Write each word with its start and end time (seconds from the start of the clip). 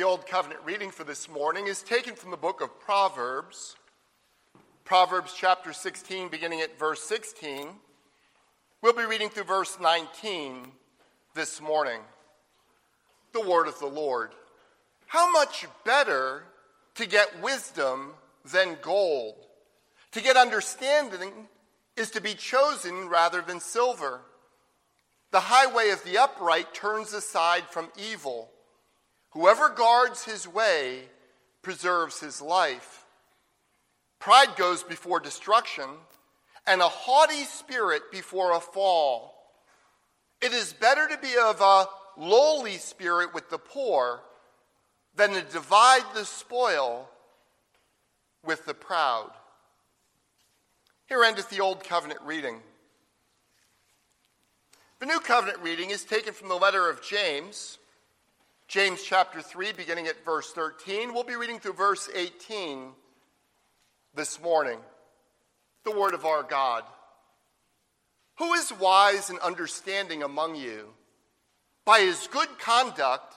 The 0.00 0.06
Old 0.06 0.26
Covenant 0.26 0.62
reading 0.64 0.90
for 0.90 1.04
this 1.04 1.28
morning 1.28 1.66
is 1.66 1.82
taken 1.82 2.14
from 2.14 2.30
the 2.30 2.38
book 2.38 2.62
of 2.62 2.80
Proverbs, 2.80 3.76
Proverbs 4.82 5.34
chapter 5.36 5.74
16, 5.74 6.28
beginning 6.28 6.62
at 6.62 6.78
verse 6.78 7.02
16. 7.02 7.68
We'll 8.80 8.94
be 8.94 9.04
reading 9.04 9.28
through 9.28 9.44
verse 9.44 9.76
19 9.78 10.72
this 11.34 11.60
morning. 11.60 12.00
The 13.34 13.46
word 13.46 13.68
of 13.68 13.78
the 13.78 13.88
Lord. 13.88 14.30
How 15.06 15.30
much 15.30 15.66
better 15.84 16.44
to 16.94 17.06
get 17.06 17.42
wisdom 17.42 18.14
than 18.50 18.78
gold? 18.80 19.34
To 20.12 20.22
get 20.22 20.38
understanding 20.38 21.46
is 21.98 22.10
to 22.12 22.22
be 22.22 22.32
chosen 22.32 23.10
rather 23.10 23.42
than 23.42 23.60
silver. 23.60 24.22
The 25.30 25.40
highway 25.40 25.90
of 25.90 26.02
the 26.04 26.16
upright 26.16 26.72
turns 26.72 27.12
aside 27.12 27.64
from 27.64 27.90
evil. 27.98 28.50
Whoever 29.30 29.68
guards 29.68 30.24
his 30.24 30.46
way 30.46 31.02
preserves 31.62 32.20
his 32.20 32.42
life. 32.42 33.04
Pride 34.18 34.56
goes 34.56 34.82
before 34.82 35.20
destruction, 35.20 35.88
and 36.66 36.80
a 36.80 36.88
haughty 36.88 37.44
spirit 37.44 38.10
before 38.12 38.52
a 38.52 38.60
fall. 38.60 39.34
It 40.40 40.52
is 40.52 40.72
better 40.72 41.08
to 41.08 41.18
be 41.18 41.36
of 41.40 41.60
a 41.60 41.86
lowly 42.16 42.76
spirit 42.76 43.34
with 43.34 43.50
the 43.50 43.58
poor 43.58 44.20
than 45.14 45.32
to 45.32 45.42
divide 45.42 46.04
the 46.14 46.24
spoil 46.24 47.08
with 48.44 48.64
the 48.66 48.74
proud. 48.74 49.30
Here 51.06 51.24
endeth 51.24 51.50
the 51.50 51.60
Old 51.60 51.82
Covenant 51.82 52.20
reading. 52.24 52.60
The 54.98 55.06
New 55.06 55.20
Covenant 55.20 55.58
reading 55.60 55.90
is 55.90 56.04
taken 56.04 56.34
from 56.34 56.48
the 56.48 56.54
letter 56.54 56.88
of 56.88 57.02
James, 57.02 57.78
James 58.70 59.02
chapter 59.02 59.42
3, 59.42 59.72
beginning 59.72 60.06
at 60.06 60.24
verse 60.24 60.52
13. 60.52 61.12
We'll 61.12 61.24
be 61.24 61.34
reading 61.34 61.58
through 61.58 61.72
verse 61.72 62.08
18 62.14 62.92
this 64.14 64.40
morning. 64.40 64.78
The 65.82 65.90
Word 65.90 66.14
of 66.14 66.24
our 66.24 66.44
God. 66.44 66.84
Who 68.38 68.52
is 68.52 68.72
wise 68.72 69.28
and 69.28 69.40
understanding 69.40 70.22
among 70.22 70.54
you? 70.54 70.90
By 71.84 71.98
his 71.98 72.28
good 72.28 72.60
conduct, 72.60 73.34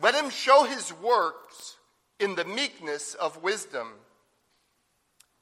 let 0.00 0.14
him 0.14 0.30
show 0.30 0.62
his 0.62 0.92
works 1.02 1.74
in 2.20 2.36
the 2.36 2.44
meekness 2.44 3.14
of 3.14 3.42
wisdom. 3.42 3.88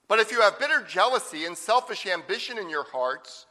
But 0.09 0.21
if 0.21 0.33
you 0.33 0.41
have 0.41 0.59
bitter 0.59 0.83
jealousy 0.89 1.45
and 1.45 1.55
selfish 1.55 2.07
ambition 2.07 2.57
in 2.57 2.71
your 2.71 2.85
hearts, 2.85 3.45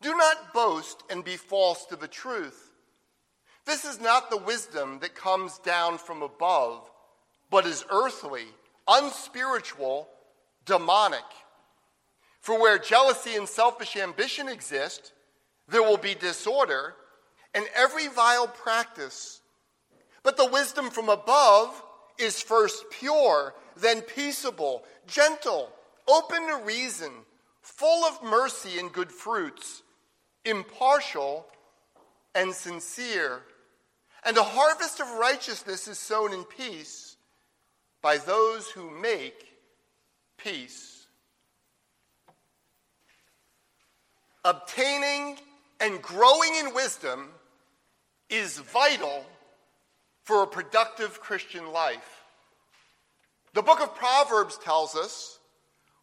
do 0.00 0.16
not 0.16 0.54
boast 0.54 1.02
and 1.10 1.24
be 1.24 1.36
false 1.36 1.86
to 1.86 1.96
the 1.96 2.06
truth. 2.06 2.71
This 3.64 3.84
is 3.84 4.00
not 4.00 4.30
the 4.30 4.36
wisdom 4.36 4.98
that 5.00 5.14
comes 5.14 5.58
down 5.58 5.98
from 5.98 6.22
above, 6.22 6.90
but 7.50 7.66
is 7.66 7.84
earthly, 7.90 8.46
unspiritual, 8.88 10.08
demonic. 10.64 11.24
For 12.40 12.60
where 12.60 12.78
jealousy 12.78 13.36
and 13.36 13.48
selfish 13.48 13.96
ambition 13.96 14.48
exist, 14.48 15.12
there 15.68 15.82
will 15.82 15.96
be 15.96 16.14
disorder 16.14 16.94
and 17.54 17.64
every 17.74 18.08
vile 18.08 18.48
practice. 18.48 19.40
But 20.22 20.36
the 20.36 20.48
wisdom 20.48 20.90
from 20.90 21.08
above 21.08 21.82
is 22.18 22.42
first 22.42 22.84
pure, 22.90 23.54
then 23.76 24.02
peaceable, 24.02 24.84
gentle, 25.06 25.70
open 26.08 26.46
to 26.48 26.56
reason, 26.64 27.12
full 27.62 28.04
of 28.04 28.22
mercy 28.22 28.78
and 28.78 28.92
good 28.92 29.12
fruits, 29.12 29.82
impartial 30.44 31.46
and 32.34 32.52
sincere. 32.52 33.42
And 34.24 34.36
a 34.36 34.42
harvest 34.42 35.00
of 35.00 35.10
righteousness 35.18 35.88
is 35.88 35.98
sown 35.98 36.32
in 36.32 36.44
peace 36.44 37.16
by 38.02 38.18
those 38.18 38.68
who 38.68 38.90
make 38.90 39.46
peace. 40.36 41.06
Obtaining 44.44 45.38
and 45.80 46.00
growing 46.02 46.54
in 46.56 46.74
wisdom 46.74 47.28
is 48.28 48.58
vital 48.58 49.24
for 50.24 50.42
a 50.42 50.46
productive 50.46 51.20
Christian 51.20 51.72
life. 51.72 52.22
The 53.54 53.62
book 53.62 53.80
of 53.80 53.94
Proverbs 53.94 54.56
tells 54.58 54.96
us 54.96 55.38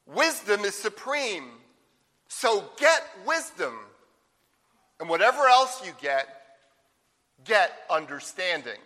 wisdom 0.06 0.62
is 0.66 0.76
supreme. 0.76 1.50
So 2.28 2.64
get 2.78 3.02
wisdom. 3.26 3.74
And 5.00 5.10
whatever 5.10 5.48
else 5.48 5.82
you 5.86 5.94
get, 6.02 6.28
get 7.46 7.72
understanding. 7.90 8.80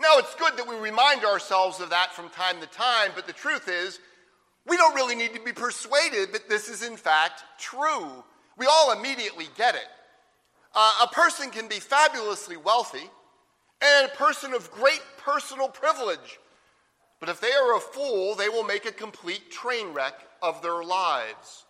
Now, 0.00 0.18
it's 0.18 0.34
good 0.34 0.56
that 0.56 0.68
we 0.68 0.76
remind 0.76 1.24
ourselves 1.24 1.80
of 1.80 1.90
that 1.90 2.12
from 2.14 2.28
time 2.30 2.60
to 2.60 2.66
time, 2.66 3.10
but 3.14 3.26
the 3.26 3.32
truth 3.32 3.68
is, 3.68 4.00
we 4.66 4.76
don't 4.76 4.94
really 4.94 5.14
need 5.14 5.34
to 5.34 5.40
be 5.40 5.52
persuaded 5.52 6.32
that 6.32 6.48
this 6.48 6.68
is 6.68 6.82
in 6.82 6.96
fact 6.96 7.44
true. 7.58 8.24
We 8.56 8.66
all 8.66 8.92
immediately 8.92 9.48
get 9.56 9.74
it. 9.74 9.88
Uh, 10.74 11.04
a 11.04 11.08
person 11.08 11.50
can 11.50 11.68
be 11.68 11.80
fabulously 11.80 12.56
wealthy 12.56 13.10
and 13.82 14.10
a 14.10 14.16
person 14.16 14.54
of 14.54 14.70
great 14.70 15.02
personal 15.18 15.68
privilege, 15.68 16.38
but 17.20 17.28
if 17.28 17.40
they 17.40 17.52
are 17.52 17.76
a 17.76 17.80
fool, 17.80 18.34
they 18.34 18.48
will 18.48 18.64
make 18.64 18.86
a 18.86 18.92
complete 18.92 19.50
train 19.50 19.92
wreck 19.92 20.14
of 20.42 20.62
their 20.62 20.82
lives. 20.82 21.64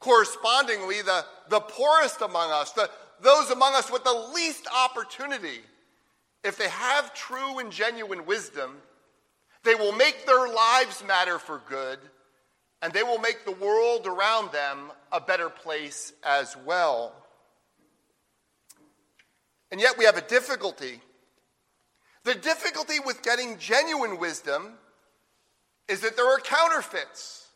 Correspondingly, 0.00 1.02
the, 1.02 1.24
the 1.48 1.60
poorest 1.60 2.20
among 2.20 2.50
us, 2.50 2.72
the, 2.72 2.90
those 3.22 3.50
among 3.50 3.74
us 3.74 3.90
with 3.90 4.04
the 4.04 4.30
least 4.34 4.66
opportunity, 4.74 5.60
if 6.42 6.56
they 6.56 6.68
have 6.68 7.14
true 7.14 7.58
and 7.58 7.70
genuine 7.70 8.26
wisdom, 8.26 8.76
they 9.62 9.74
will 9.74 9.92
make 9.92 10.26
their 10.26 10.48
lives 10.48 11.04
matter 11.06 11.38
for 11.38 11.60
good, 11.68 11.98
and 12.82 12.92
they 12.92 13.02
will 13.02 13.18
make 13.18 13.44
the 13.44 13.52
world 13.52 14.06
around 14.06 14.52
them 14.52 14.90
a 15.12 15.20
better 15.20 15.50
place 15.50 16.12
as 16.24 16.56
well. 16.64 17.12
And 19.70 19.80
yet 19.80 19.98
we 19.98 20.04
have 20.06 20.16
a 20.16 20.22
difficulty. 20.22 21.00
The 22.24 22.34
difficulty 22.34 22.98
with 23.04 23.22
getting 23.22 23.58
genuine 23.58 24.18
wisdom 24.18 24.74
is 25.88 26.00
that 26.00 26.16
there 26.16 26.26
are 26.26 26.40
counterfeits. 26.40 27.48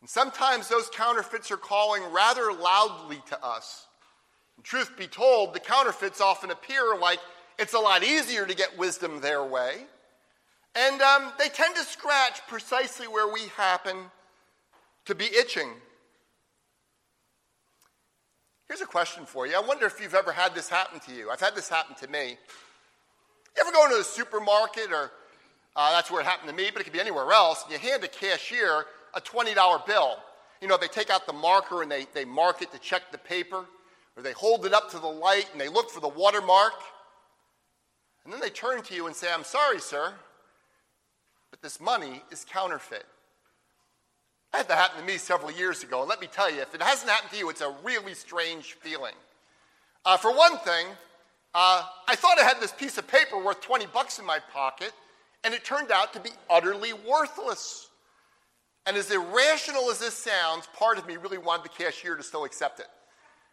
And 0.00 0.08
sometimes 0.08 0.68
those 0.68 0.88
counterfeits 0.88 1.50
are 1.50 1.56
calling 1.56 2.02
rather 2.12 2.52
loudly 2.52 3.22
to 3.28 3.44
us. 3.44 3.86
Truth 4.62 4.96
be 4.96 5.06
told, 5.06 5.54
the 5.54 5.60
counterfeits 5.60 6.20
often 6.20 6.50
appear 6.50 6.96
like 6.96 7.18
it's 7.58 7.74
a 7.74 7.78
lot 7.78 8.04
easier 8.04 8.46
to 8.46 8.54
get 8.54 8.78
wisdom 8.78 9.20
their 9.20 9.44
way. 9.44 9.86
And 10.74 11.02
um, 11.02 11.32
they 11.38 11.48
tend 11.48 11.74
to 11.76 11.82
scratch 11.82 12.40
precisely 12.48 13.06
where 13.06 13.32
we 13.32 13.40
happen 13.56 13.96
to 15.04 15.14
be 15.14 15.24
itching. 15.24 15.68
Here's 18.68 18.80
a 18.80 18.86
question 18.86 19.26
for 19.26 19.46
you. 19.46 19.54
I 19.54 19.60
wonder 19.60 19.84
if 19.84 20.00
you've 20.00 20.14
ever 20.14 20.32
had 20.32 20.54
this 20.54 20.68
happen 20.68 21.00
to 21.00 21.12
you. 21.12 21.28
I've 21.30 21.40
had 21.40 21.54
this 21.54 21.68
happen 21.68 21.94
to 21.96 22.08
me. 22.08 22.30
You 23.56 23.62
ever 23.62 23.72
go 23.72 23.84
into 23.84 23.98
a 23.98 24.04
supermarket, 24.04 24.90
or 24.90 25.10
uh, 25.76 25.92
that's 25.92 26.10
where 26.10 26.22
it 26.22 26.24
happened 26.24 26.48
to 26.48 26.56
me, 26.56 26.70
but 26.72 26.80
it 26.80 26.84
could 26.84 26.92
be 26.92 27.00
anywhere 27.00 27.30
else, 27.32 27.64
and 27.64 27.72
you 27.72 27.78
hand 27.78 28.02
a 28.02 28.08
cashier 28.08 28.86
a 29.14 29.20
$20 29.20 29.86
bill. 29.86 30.16
You 30.60 30.68
know, 30.68 30.76
they 30.76 30.88
take 30.88 31.10
out 31.10 31.26
the 31.26 31.32
marker 31.32 31.82
and 31.82 31.90
they, 31.90 32.06
they 32.14 32.24
mark 32.24 32.62
it 32.62 32.72
to 32.72 32.78
check 32.78 33.02
the 33.10 33.18
paper, 33.18 33.66
or 34.16 34.22
they 34.22 34.32
hold 34.32 34.66
it 34.66 34.74
up 34.74 34.90
to 34.90 34.98
the 34.98 35.06
light 35.06 35.46
and 35.52 35.60
they 35.60 35.68
look 35.68 35.90
for 35.90 36.00
the 36.00 36.08
watermark. 36.08 36.74
And 38.24 38.32
then 38.32 38.40
they 38.40 38.50
turn 38.50 38.82
to 38.82 38.94
you 38.94 39.06
and 39.06 39.16
say, 39.16 39.28
I'm 39.32 39.44
sorry, 39.44 39.80
sir, 39.80 40.12
but 41.50 41.62
this 41.62 41.80
money 41.80 42.22
is 42.30 42.44
counterfeit. 42.44 43.06
That 44.52 44.58
had 44.58 44.68
that 44.68 44.78
happen 44.78 45.00
to 45.00 45.06
me 45.06 45.16
several 45.16 45.50
years 45.50 45.82
ago, 45.82 46.00
and 46.00 46.08
let 46.08 46.20
me 46.20 46.26
tell 46.26 46.52
you, 46.52 46.60
if 46.60 46.74
it 46.74 46.82
hasn't 46.82 47.10
happened 47.10 47.32
to 47.32 47.38
you, 47.38 47.48
it's 47.48 47.62
a 47.62 47.74
really 47.82 48.14
strange 48.14 48.74
feeling. 48.74 49.14
Uh, 50.04 50.16
for 50.18 50.34
one 50.36 50.58
thing, 50.58 50.86
uh, 51.54 51.84
I 52.06 52.16
thought 52.16 52.38
I 52.38 52.44
had 52.44 52.60
this 52.60 52.72
piece 52.72 52.98
of 52.98 53.08
paper 53.08 53.42
worth 53.42 53.60
20 53.62 53.86
bucks 53.86 54.18
in 54.18 54.26
my 54.26 54.38
pocket, 54.52 54.92
and 55.42 55.54
it 55.54 55.64
turned 55.64 55.90
out 55.90 56.12
to 56.12 56.20
be 56.20 56.30
utterly 56.50 56.92
worthless. 56.92 57.88
And 58.86 58.96
as 58.96 59.10
irrational 59.10 59.90
as 59.90 59.98
this 59.98 60.14
sounds, 60.14 60.66
part 60.74 60.98
of 60.98 61.06
me 61.06 61.16
really 61.16 61.38
wanted 61.38 61.64
the 61.64 61.68
cashier 61.70 62.16
to 62.16 62.22
still 62.22 62.44
accept 62.44 62.80
it, 62.80 62.86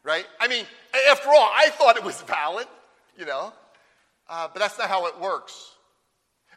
right? 0.04 0.26
I 0.40 0.48
mean, 0.48 0.66
after 1.10 1.30
all, 1.30 1.50
I 1.54 1.70
thought 1.70 1.98
it 1.98 2.04
was 2.04 2.22
valid, 2.28 2.68
you 3.18 3.26
know, 3.26 3.54
uh, 4.30 4.48
but 4.52 4.60
that's 4.60 4.78
not 4.78 4.90
how 4.90 5.08
it 5.08 5.20
works. 5.20 5.76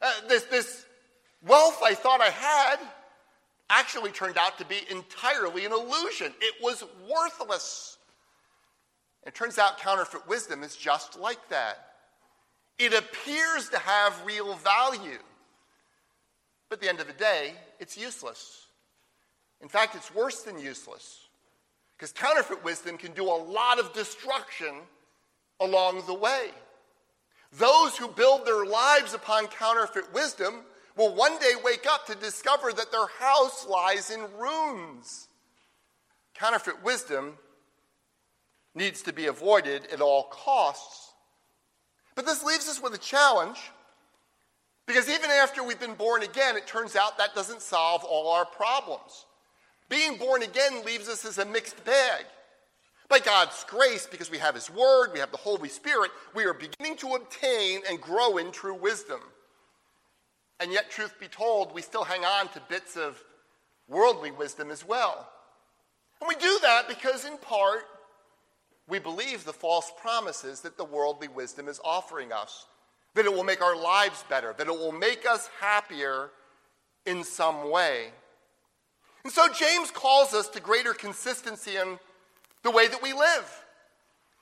Uh, 0.01 0.11
this, 0.29 0.45
this 0.45 0.85
wealth 1.47 1.81
I 1.85 1.95
thought 1.95 2.21
I 2.21 2.31
had 2.31 2.79
actually 3.71 4.11
turned 4.11 4.37
out 4.37 4.59
to 4.59 4.65
be 4.65 4.81
entirely 4.91 5.65
an 5.65 5.73
illusion. 5.73 6.33
It 6.41 6.55
was 6.63 6.85
worthless. 7.11 7.97
It 9.27 9.35
turns 9.35 9.59
out 9.59 9.79
counterfeit 9.79 10.29
wisdom 10.29 10.63
is 10.63 10.77
just 10.77 11.19
like 11.19 11.49
that. 11.49 11.79
It 12.79 12.93
appears 12.93 13.69
to 13.71 13.79
have 13.79 14.21
real 14.25 14.55
value, 14.57 15.19
but 16.69 16.79
at 16.79 16.81
the 16.81 16.89
end 16.89 17.01
of 17.01 17.07
the 17.07 17.13
day, 17.13 17.55
it's 17.79 17.97
useless. 17.97 18.67
In 19.61 19.69
fact, 19.69 19.95
it's 19.95 20.13
worse 20.13 20.43
than 20.43 20.59
useless 20.59 21.22
because 22.03 22.13
counterfeit 22.15 22.65
wisdom 22.65 22.99
can 22.99 23.13
do 23.13 23.23
a 23.23 23.39
lot 23.45 23.79
of 23.79 23.93
destruction 23.93 24.75
along 25.61 26.03
the 26.09 26.15
way. 26.15 26.49
Those 27.53 27.97
who 27.97 28.09
build 28.09 28.45
their 28.45 28.65
lives 28.65 29.15
upon 29.15 29.47
counterfeit 29.47 30.13
wisdom 30.13 30.65
will 30.97 31.15
one 31.15 31.39
day 31.39 31.53
wake 31.63 31.87
up 31.89 32.05
to 32.07 32.17
discover 32.17 32.73
that 32.73 32.91
their 32.91 33.07
house 33.21 33.69
lies 33.69 34.11
in 34.11 34.21
ruins. 34.37 35.29
Counterfeit 36.35 36.83
wisdom 36.83 37.35
needs 38.75 39.03
to 39.03 39.13
be 39.13 39.27
avoided 39.27 39.87
at 39.93 40.01
all 40.01 40.25
costs. 40.25 41.13
But 42.17 42.27
this 42.27 42.43
leaves 42.43 42.69
us 42.69 42.83
with 42.83 42.95
a 42.95 42.99
challenge 42.99 43.61
because 44.89 45.09
even 45.09 45.31
after 45.31 45.63
we've 45.63 45.79
been 45.79 45.95
born 45.95 46.25
again, 46.25 46.57
it 46.57 46.67
turns 46.67 46.97
out 46.97 47.19
that 47.19 47.37
doesn't 47.37 47.63
solve 47.63 48.03
all 48.03 48.33
our 48.33 48.45
problems. 48.45 49.25
Being 49.93 50.17
born 50.17 50.43
again 50.43 50.87
leaves 50.87 51.07
us 51.07 51.27
as 51.27 51.37
a 51.37 51.45
mixed 51.45 51.85
bag. 51.85 52.25
By 53.11 53.19
God's 53.19 53.63
grace, 53.69 54.09
because 54.11 54.31
we 54.31 54.39
have 54.39 54.55
His 54.55 54.71
Word, 54.71 55.11
we 55.13 55.19
have 55.19 55.31
the 55.31 55.37
Holy 55.37 55.69
Spirit, 55.69 56.11
we 56.35 56.45
are 56.45 56.55
beginning 56.55 56.97
to 56.97 57.09
obtain 57.09 57.83
and 57.87 58.01
grow 58.01 58.39
in 58.39 58.53
true 58.53 58.75
wisdom. 58.75 59.21
And 60.61 60.73
yet, 60.73 60.91
truth 60.91 61.21
be 61.21 61.29
told, 61.29 61.75
we 61.75 61.83
still 61.83 62.05
hang 62.05 62.25
on 62.25 62.49
to 62.55 62.63
bits 62.71 62.97
of 62.97 63.23
worldly 63.87 64.31
wisdom 64.31 64.71
as 64.71 64.83
well. 64.83 65.29
And 66.23 66.29
we 66.29 66.37
do 66.37 66.59
that 66.63 66.89
because, 66.89 67.27
in 67.27 67.37
part, 67.37 67.83
we 68.89 68.99
believe 68.99 69.45
the 69.45 69.53
false 69.53 69.93
promises 70.01 70.63
that 70.63 70.79
the 70.79 70.85
worldly 70.85 71.29
wisdom 71.29 71.69
is 71.69 71.79
offering 71.85 72.33
us, 72.33 72.65
that 73.15 73.27
it 73.27 73.35
will 73.35 73.45
make 73.45 73.61
our 73.61 73.77
lives 73.77 74.25
better, 74.31 74.55
that 74.57 74.69
it 74.69 74.79
will 74.79 74.91
make 74.91 75.27
us 75.27 75.51
happier 75.61 76.31
in 77.05 77.25
some 77.25 77.71
way. 77.71 78.13
And 79.25 79.33
so 79.33 79.47
James 79.49 79.91
calls 79.91 80.35
us 80.35 80.49
to 80.49 80.61
greater 80.61 80.95
consistency 80.95 81.77
in 81.77 81.99
the 82.63 82.71
way 82.71 82.89
that 82.89 83.03
we 83.03 83.13
live. 83.13 83.65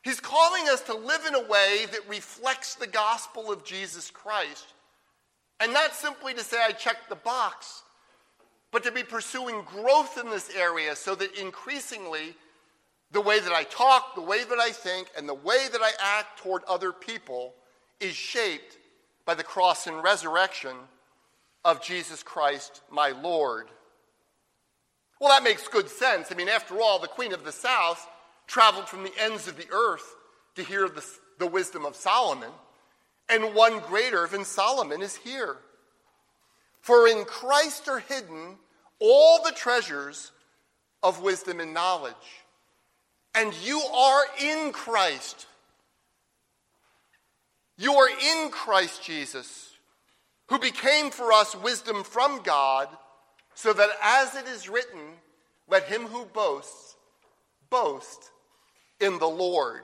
He's 0.02 0.20
calling 0.20 0.68
us 0.68 0.80
to 0.82 0.94
live 0.94 1.26
in 1.26 1.34
a 1.34 1.46
way 1.46 1.86
that 1.90 2.08
reflects 2.08 2.74
the 2.74 2.86
gospel 2.86 3.52
of 3.52 3.64
Jesus 3.64 4.10
Christ. 4.10 4.72
And 5.60 5.74
not 5.74 5.94
simply 5.94 6.32
to 6.32 6.40
say, 6.40 6.56
I 6.66 6.72
checked 6.72 7.10
the 7.10 7.16
box, 7.16 7.82
but 8.70 8.82
to 8.84 8.92
be 8.92 9.02
pursuing 9.02 9.62
growth 9.62 10.18
in 10.18 10.30
this 10.30 10.54
area 10.56 10.96
so 10.96 11.14
that 11.16 11.38
increasingly 11.38 12.34
the 13.12 13.20
way 13.20 13.40
that 13.40 13.52
I 13.52 13.64
talk, 13.64 14.14
the 14.14 14.22
way 14.22 14.44
that 14.44 14.58
I 14.58 14.70
think, 14.70 15.08
and 15.18 15.28
the 15.28 15.34
way 15.34 15.66
that 15.70 15.82
I 15.82 15.90
act 16.00 16.38
toward 16.38 16.62
other 16.64 16.92
people 16.92 17.54
is 17.98 18.14
shaped 18.14 18.78
by 19.26 19.34
the 19.34 19.42
cross 19.42 19.86
and 19.86 20.02
resurrection 20.02 20.76
of 21.64 21.82
Jesus 21.82 22.22
Christ, 22.22 22.80
my 22.90 23.10
Lord. 23.10 23.68
Well, 25.20 25.28
that 25.28 25.44
makes 25.44 25.68
good 25.68 25.88
sense. 25.88 26.32
I 26.32 26.34
mean, 26.34 26.48
after 26.48 26.80
all, 26.80 26.98
the 26.98 27.06
Queen 27.06 27.32
of 27.32 27.44
the 27.44 27.52
South 27.52 28.08
traveled 28.46 28.88
from 28.88 29.04
the 29.04 29.12
ends 29.18 29.46
of 29.46 29.56
the 29.56 29.70
earth 29.70 30.16
to 30.56 30.62
hear 30.62 30.88
the, 30.88 31.04
the 31.38 31.46
wisdom 31.46 31.84
of 31.84 31.94
Solomon, 31.94 32.50
and 33.28 33.54
one 33.54 33.80
greater 33.80 34.26
than 34.26 34.44
Solomon 34.44 35.02
is 35.02 35.16
here. 35.16 35.56
For 36.80 37.06
in 37.06 37.24
Christ 37.24 37.88
are 37.88 38.00
hidden 38.00 38.56
all 38.98 39.42
the 39.44 39.52
treasures 39.52 40.32
of 41.02 41.22
wisdom 41.22 41.60
and 41.60 41.74
knowledge. 41.74 42.14
And 43.34 43.54
you 43.62 43.80
are 43.80 44.24
in 44.42 44.72
Christ. 44.72 45.46
You 47.76 47.94
are 47.94 48.08
in 48.08 48.50
Christ 48.50 49.04
Jesus, 49.04 49.70
who 50.48 50.58
became 50.58 51.10
for 51.10 51.32
us 51.32 51.54
wisdom 51.54 52.02
from 52.02 52.42
God, 52.42 52.88
so 53.60 53.74
that 53.74 53.90
as 54.02 54.34
it 54.36 54.46
is 54.46 54.70
written, 54.70 55.00
let 55.68 55.82
him 55.82 56.06
who 56.06 56.24
boasts 56.24 56.96
boast 57.68 58.30
in 59.00 59.18
the 59.18 59.28
Lord. 59.28 59.82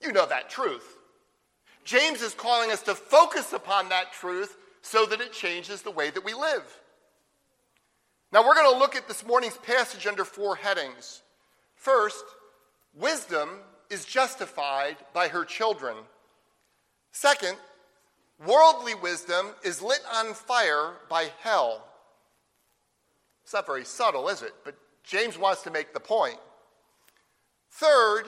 You 0.00 0.12
know 0.12 0.26
that 0.26 0.48
truth. 0.48 0.96
James 1.82 2.22
is 2.22 2.34
calling 2.34 2.70
us 2.70 2.82
to 2.82 2.94
focus 2.94 3.52
upon 3.52 3.88
that 3.88 4.12
truth 4.12 4.56
so 4.80 5.04
that 5.06 5.20
it 5.20 5.32
changes 5.32 5.82
the 5.82 5.90
way 5.90 6.10
that 6.10 6.24
we 6.24 6.34
live. 6.34 6.62
Now, 8.32 8.46
we're 8.46 8.54
going 8.54 8.72
to 8.72 8.78
look 8.78 8.94
at 8.94 9.08
this 9.08 9.26
morning's 9.26 9.58
passage 9.58 10.06
under 10.06 10.24
four 10.24 10.54
headings. 10.54 11.20
First, 11.74 12.24
wisdom 12.94 13.58
is 13.90 14.04
justified 14.04 14.98
by 15.12 15.26
her 15.26 15.44
children. 15.44 15.96
Second, 17.10 17.56
worldly 18.46 18.94
wisdom 18.94 19.48
is 19.64 19.82
lit 19.82 20.00
on 20.14 20.32
fire 20.34 20.92
by 21.08 21.32
hell. 21.40 21.88
It's 23.44 23.52
not 23.52 23.66
very 23.66 23.84
subtle, 23.84 24.28
is 24.28 24.42
it? 24.42 24.52
But 24.64 24.76
James 25.04 25.38
wants 25.38 25.62
to 25.62 25.70
make 25.70 25.92
the 25.92 26.00
point. 26.00 26.38
Third, 27.70 28.24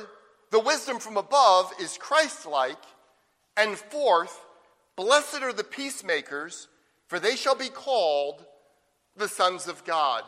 the 0.50 0.60
wisdom 0.60 0.98
from 0.98 1.16
above 1.16 1.72
is 1.80 1.98
Christ 1.98 2.46
like. 2.46 2.82
And 3.56 3.76
fourth, 3.76 4.44
blessed 4.96 5.42
are 5.42 5.52
the 5.52 5.64
peacemakers, 5.64 6.68
for 7.06 7.20
they 7.20 7.36
shall 7.36 7.54
be 7.54 7.68
called 7.68 8.44
the 9.16 9.28
sons 9.28 9.68
of 9.68 9.84
God. 9.84 10.24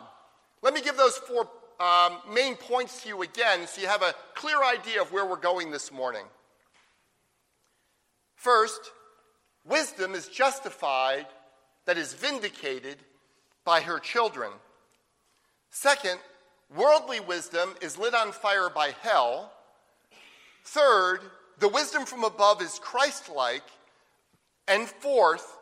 Let 0.63 0.75
me 0.75 0.81
give 0.81 0.97
those 0.97 1.17
four 1.17 1.49
um, 1.81 2.19
main 2.33 2.55
points 2.57 3.03
to 3.03 3.09
you 3.09 3.23
again 3.23 3.67
so 3.67 3.81
you 3.81 3.89
have 3.89 4.03
a 4.03 4.15
clear 4.35 4.63
idea 4.63 5.03
of 5.03 5.13
where 5.13 5.27
we're 5.27 5.37
going 5.37 5.71
this 5.71 5.93
morning. 5.93 6.25
First, 8.35 8.81
wisdom 9.65 10.15
is 10.15 10.29
justified, 10.29 11.27
that 11.87 11.97
is 11.97 12.13
vindicated 12.15 12.97
by 13.65 13.81
her 13.81 13.99
children. 13.99 14.51
Second, 15.79 16.19
worldly 16.75 17.21
wisdom 17.21 17.75
is 17.83 17.99
lit 17.99 18.15
on 18.15 18.33
fire 18.33 18.71
by 18.71 18.95
hell. 19.03 19.53
Third, 20.65 21.21
the 21.59 21.69
wisdom 21.69 22.07
from 22.07 22.25
above 22.25 22.63
is 22.63 22.79
Christ 22.79 23.29
like. 23.29 23.63
And 24.67 24.89
fourth, 24.89 25.59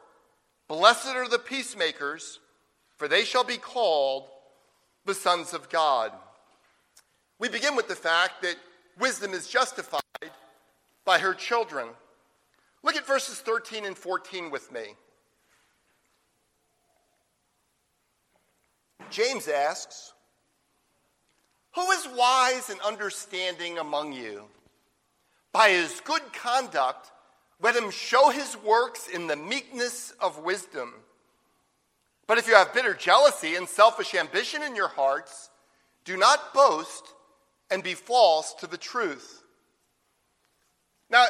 blessed 0.69 1.08
are 1.08 1.28
the 1.28 1.40
peacemakers, 1.40 2.38
for 2.96 3.08
they 3.08 3.25
shall 3.25 3.43
be 3.43 3.56
called 3.56 4.28
the 5.05 5.14
sons 5.14 5.52
of 5.52 5.69
God. 5.69 6.12
We 7.40 7.49
begin 7.49 7.75
with 7.75 7.88
the 7.88 7.96
fact 7.96 8.40
that 8.43 8.55
wisdom 9.00 9.32
is 9.32 9.49
justified 9.49 10.00
by 11.05 11.19
her 11.19 11.34
children. 11.34 11.88
Look 12.84 12.94
at 12.94 13.05
verses 13.05 13.40
13 13.40 13.84
and 13.84 13.99
14 13.99 14.52
with 14.52 14.70
me. 14.70 14.94
James 19.14 19.46
asks, 19.46 20.12
Who 21.76 21.88
is 21.93 22.08
wise 22.16 22.69
and 22.69 22.81
understanding 22.81 23.78
among 23.78 24.12
you? 24.12 24.43
By 25.52 25.70
his 25.70 26.00
good 26.05 26.32
conduct, 26.32 27.12
let 27.62 27.76
him 27.76 27.93
show 27.93 28.31
his 28.31 28.56
works 28.64 29.06
in 29.06 29.28
the 29.28 29.37
meekness 29.37 30.12
of 30.20 30.40
wisdom. 30.40 30.94
But 32.26 32.38
if 32.38 32.49
you 32.49 32.56
have 32.56 32.75
bitter 32.75 32.92
jealousy 32.92 33.54
and 33.54 33.68
selfish 33.68 34.16
ambition 34.16 34.64
in 34.64 34.75
your 34.75 34.88
hearts, 34.88 35.49
do 36.04 36.16
not 36.16 36.52
boast 36.52 37.04
and 37.71 37.85
be 37.85 37.94
false 37.94 38.52
to 38.54 38.66
the 38.66 38.76
truth. 38.76 39.44
Now, 41.09 41.26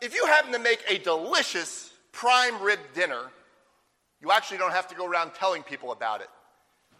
if 0.00 0.14
you 0.14 0.24
happen 0.24 0.52
to 0.52 0.58
make 0.58 0.82
a 0.88 0.96
delicious 0.96 1.92
prime 2.12 2.62
rib 2.62 2.80
dinner, 2.94 3.30
you 4.22 4.32
actually 4.32 4.56
don't 4.56 4.72
have 4.72 4.88
to 4.88 4.94
go 4.94 5.04
around 5.04 5.34
telling 5.34 5.62
people 5.62 5.92
about 5.92 6.22
it. 6.22 6.28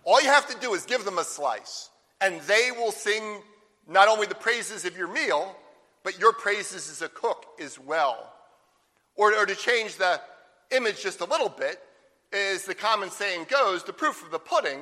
All 0.07 0.23
you 0.23 0.29
have 0.29 0.49
to 0.49 0.59
do 0.61 0.73
is 0.75 0.87
give 0.87 1.05
them 1.05 1.19
a 1.19 1.25
slice, 1.25 1.91
and 2.21 2.41
they 2.43 2.71
will 2.71 2.93
sing 2.93 3.43
not 3.89 4.07
only 4.07 4.27
the 4.29 4.37
praises 4.37 4.85
of 4.85 4.97
your 4.97 5.09
meal, 5.09 5.55
but 6.05 6.19
your 6.21 6.33
praises 6.33 6.89
as 6.89 7.03
a 7.03 7.09
cook 7.09 7.45
as 7.61 7.77
well. 7.77 8.33
Or, 9.17 9.35
or 9.35 9.47
to 9.47 9.55
change 9.57 9.97
the 9.97 10.21
image 10.71 11.03
just 11.03 11.21
a 11.21 11.25
little 11.25 11.49
bit, 11.49 11.81
as 12.33 12.65
the 12.65 12.75
common 12.75 13.11
saying 13.11 13.47
goes, 13.51 13.83
the 13.83 13.93
proof 13.93 14.25
of 14.25 14.31
the 14.31 14.39
pudding 14.39 14.81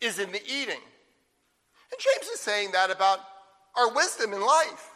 is 0.00 0.18
in 0.18 0.32
the 0.32 0.42
eating. 0.42 0.80
And 1.92 2.00
James 2.00 2.30
is 2.32 2.40
saying 2.40 2.72
that 2.72 2.90
about 2.90 3.20
our 3.76 3.92
wisdom 3.92 4.32
in 4.32 4.40
life. 4.40 4.90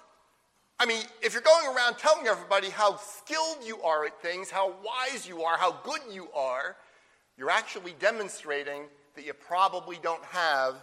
I 0.81 0.87
mean, 0.87 1.03
if 1.23 1.35
you're 1.35 1.43
going 1.43 1.67
around 1.77 1.99
telling 1.99 2.27
everybody 2.27 2.71
how 2.71 2.97
skilled 2.97 3.59
you 3.65 3.83
are 3.83 4.07
at 4.07 4.23
things, 4.23 4.51
how 4.51 4.75
wise 4.85 5.29
you 5.29 5.43
are, 5.43 5.59
how 5.59 5.73
good 5.85 6.01
you 6.11 6.29
are, 6.35 6.77
you're 7.37 7.51
actually 7.51 7.95
demonstrating 8.01 8.85
that 9.15 9.25
you 9.25 9.33
probably 9.33 9.99
don't 10.03 10.25
have 10.25 10.75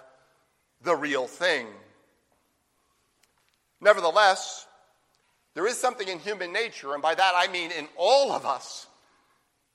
the 0.81 0.95
real 0.95 1.27
thing. 1.27 1.67
Nevertheless, 3.79 4.67
there 5.53 5.67
is 5.67 5.77
something 5.77 6.07
in 6.07 6.19
human 6.19 6.53
nature, 6.53 6.93
and 6.93 7.01
by 7.01 7.15
that 7.15 7.33
I 7.35 7.51
mean 7.51 7.71
in 7.71 7.87
all 7.97 8.31
of 8.31 8.45
us, 8.45 8.87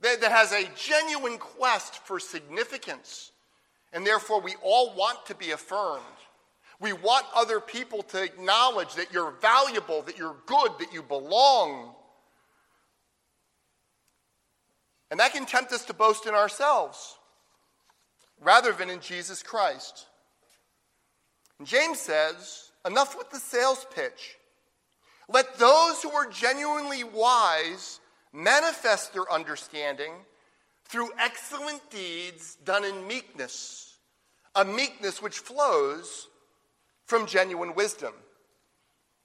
that, 0.01 0.21
that 0.21 0.33
has 0.33 0.53
a 0.53 0.69
genuine 0.77 1.39
quest 1.39 2.07
for 2.07 2.19
significance. 2.21 3.33
And 3.93 4.07
therefore, 4.07 4.41
we 4.41 4.55
all 4.63 4.95
want 4.95 5.27
to 5.27 5.35
be 5.35 5.51
affirmed. 5.51 6.03
We 6.81 6.93
want 6.93 7.25
other 7.35 7.61
people 7.61 8.03
to 8.05 8.23
acknowledge 8.23 8.95
that 8.95 9.13
you're 9.13 9.33
valuable, 9.41 10.03
that 10.03 10.19
you're 10.19 10.37
good, 10.47 10.73
that 10.79 10.93
you 10.93 11.03
belong. 11.03 11.95
And 15.11 15.21
that 15.21 15.33
can 15.33 15.47
tempt 15.47 15.73
us 15.73 15.85
to 15.87 15.95
boast 15.95 16.27
in 16.27 16.35
ourselves 16.35 17.16
rather 18.41 18.73
than 18.73 18.91
in 18.91 19.01
Jesus 19.01 19.43
Christ. 19.43 20.07
And 21.59 21.67
James 21.67 21.99
says, 22.01 22.71
enough 22.85 23.17
with 23.17 23.31
the 23.31 23.39
sales 23.39 23.87
pitch. 23.95 24.37
Let 25.29 25.59
those 25.59 26.03
who 26.03 26.11
are 26.11 26.31
genuinely 26.31 27.03
wise 27.03 28.01
manifest 28.33 29.13
their 29.13 29.31
understanding 29.33 30.13
through 30.85 31.11
excellent 31.19 31.91
deeds 31.91 32.57
done 32.65 32.85
in 32.85 33.09
meekness, 33.09 33.97
a 34.55 34.65
meekness 34.65 35.21
which 35.21 35.39
flows 35.39 36.29
from 37.07 37.27
genuine 37.27 37.75
wisdom. 37.75 38.13